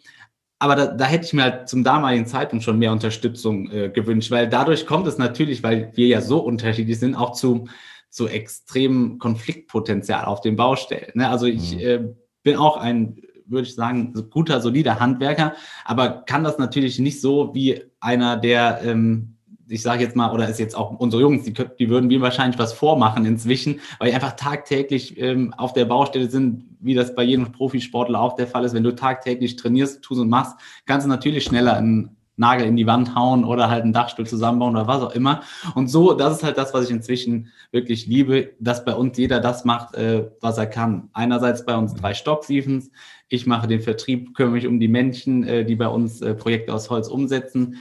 aber 0.57 0.75
da, 0.75 0.87
da, 0.87 1.05
hätte 1.05 1.25
ich 1.25 1.33
mir 1.33 1.43
halt 1.43 1.69
zum 1.69 1.83
damaligen 1.83 2.25
Zeitpunkt 2.25 2.63
schon 2.63 2.79
mehr 2.79 2.91
Unterstützung 2.91 3.69
äh, 3.69 3.89
gewünscht, 3.89 4.31
weil 4.31 4.49
dadurch 4.49 4.87
kommt 4.87 5.05
es 5.05 5.17
natürlich, 5.19 5.61
weil 5.61 5.91
wir 5.93 6.07
ja 6.07 6.21
so 6.21 6.39
unterschiedlich 6.39 6.97
sind, 6.97 7.13
auch 7.15 7.33
zu, 7.33 7.67
zu 8.09 8.27
extremem 8.27 9.19
Konfliktpotenzial 9.19 10.25
auf 10.25 10.41
den 10.41 10.55
Baustellen. 10.55 11.11
Ne? 11.13 11.29
Also 11.29 11.45
ich 11.45 11.75
mhm. 11.75 11.79
äh, 11.81 11.99
bin 12.41 12.55
auch 12.55 12.77
ein, 12.77 13.21
würde 13.45 13.67
ich 13.67 13.75
sagen, 13.75 14.13
guter, 14.31 14.59
solider 14.59 14.99
Handwerker, 14.99 15.53
aber 15.83 16.23
kann 16.25 16.43
das 16.43 16.57
natürlich 16.57 16.97
nicht 16.97 17.21
so 17.21 17.53
wie 17.53 17.83
einer, 17.99 18.37
der 18.37 18.81
ähm, 18.83 19.34
ich 19.67 19.81
sage 19.81 20.03
jetzt 20.03 20.15
mal, 20.15 20.31
oder 20.31 20.47
ist 20.47 20.59
jetzt 20.59 20.75
auch 20.75 20.99
unsere 20.99 21.21
Jungs, 21.21 21.43
die, 21.43 21.53
die 21.53 21.89
würden 21.89 22.07
mir 22.07 22.21
wahrscheinlich 22.21 22.59
was 22.59 22.73
vormachen 22.73 23.25
inzwischen, 23.25 23.79
weil 23.99 24.09
die 24.09 24.15
einfach 24.15 24.35
tagtäglich 24.35 25.19
ähm, 25.19 25.53
auf 25.57 25.73
der 25.73 25.85
Baustelle 25.85 26.29
sind, 26.29 26.65
wie 26.79 26.93
das 26.93 27.15
bei 27.15 27.23
jedem 27.23 27.51
Profisportler 27.51 28.19
auch 28.19 28.35
der 28.35 28.47
Fall 28.47 28.63
ist. 28.63 28.73
Wenn 28.73 28.83
du 28.83 28.95
tagtäglich 28.95 29.55
trainierst, 29.55 30.01
tust 30.01 30.21
und 30.21 30.29
machst, 30.29 30.55
kannst 30.85 31.05
du 31.05 31.09
natürlich 31.09 31.43
schneller 31.43 31.75
einen 31.75 32.15
Nagel 32.37 32.67
in 32.67 32.75
die 32.75 32.85
Wand 32.85 33.15
hauen 33.15 33.45
oder 33.45 33.69
halt 33.69 33.83
einen 33.83 33.93
Dachstuhl 33.93 34.27
zusammenbauen 34.27 34.75
oder 34.75 34.87
was 34.87 35.01
auch 35.01 35.15
immer. 35.15 35.41
Und 35.73 35.87
so, 35.87 36.13
das 36.13 36.37
ist 36.37 36.43
halt 36.43 36.57
das, 36.57 36.73
was 36.73 36.85
ich 36.85 36.91
inzwischen 36.91 37.51
wirklich 37.71 38.07
liebe, 38.07 38.51
dass 38.59 38.83
bei 38.83 38.93
uns 38.93 39.17
jeder 39.17 39.39
das 39.39 39.65
macht, 39.65 39.95
äh, 39.95 40.29
was 40.41 40.57
er 40.57 40.67
kann. 40.67 41.09
Einerseits 41.13 41.65
bei 41.65 41.75
uns 41.75 41.93
drei 41.93 42.13
Stocksiefen. 42.13 42.91
Ich 43.29 43.45
mache 43.47 43.67
den 43.67 43.81
Vertrieb, 43.81 44.35
kümmere 44.35 44.53
mich 44.53 44.67
um 44.67 44.79
die 44.79 44.87
Menschen, 44.87 45.43
äh, 45.43 45.65
die 45.65 45.75
bei 45.75 45.87
uns 45.87 46.21
äh, 46.21 46.35
Projekte 46.35 46.73
aus 46.73 46.89
Holz 46.89 47.07
umsetzen. 47.07 47.77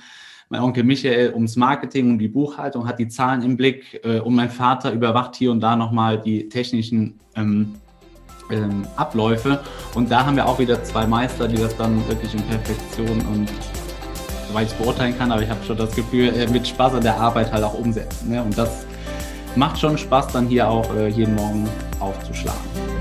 Mein 0.55 0.63
Onkel 0.63 0.85
Michael 0.85 1.33
ums 1.35 1.57
Marketing 1.57 2.13
und 2.13 2.19
die 2.19 2.29
Buchhaltung 2.29 2.87
hat 2.87 3.01
die 3.01 3.09
Zahlen 3.09 3.43
im 3.43 3.57
Blick 3.57 4.01
äh, 4.05 4.21
und 4.21 4.37
mein 4.37 4.49
Vater 4.49 4.93
überwacht 4.93 5.35
hier 5.35 5.51
und 5.51 5.59
da 5.59 5.75
nochmal 5.75 6.21
die 6.21 6.49
technischen 6.49 7.19
ähm, 7.35 7.75
ähm, 8.53 8.87
Abläufe. 8.95 9.59
Und 9.97 10.13
da 10.13 10.25
haben 10.25 10.37
wir 10.37 10.47
auch 10.47 10.61
wieder 10.61 10.81
zwei 10.85 11.09
Meister, 11.09 11.49
die 11.49 11.57
das 11.57 11.77
dann 11.77 12.09
wirklich 12.09 12.33
in 12.35 12.43
Perfektion 12.43 13.21
und 13.33 13.51
soweit 14.47 14.67
ich 14.67 14.73
es 14.73 14.79
beurteilen 14.79 15.19
kann, 15.19 15.33
aber 15.33 15.43
ich 15.43 15.51
habe 15.51 15.59
schon 15.65 15.77
das 15.77 15.93
Gefühl, 15.97 16.29
äh, 16.29 16.47
mit 16.47 16.69
Spaß 16.69 16.95
an 16.95 17.03
der 17.03 17.17
Arbeit 17.17 17.53
halt 17.53 17.65
auch 17.65 17.75
umsetzen. 17.75 18.31
Ne? 18.31 18.41
Und 18.41 18.57
das 18.57 18.87
macht 19.57 19.81
schon 19.81 19.99
Spaß, 19.99 20.29
dann 20.29 20.47
hier 20.47 20.71
auch 20.71 20.89
äh, 20.95 21.09
jeden 21.09 21.35
Morgen 21.35 21.69
aufzuschlagen. 21.99 22.94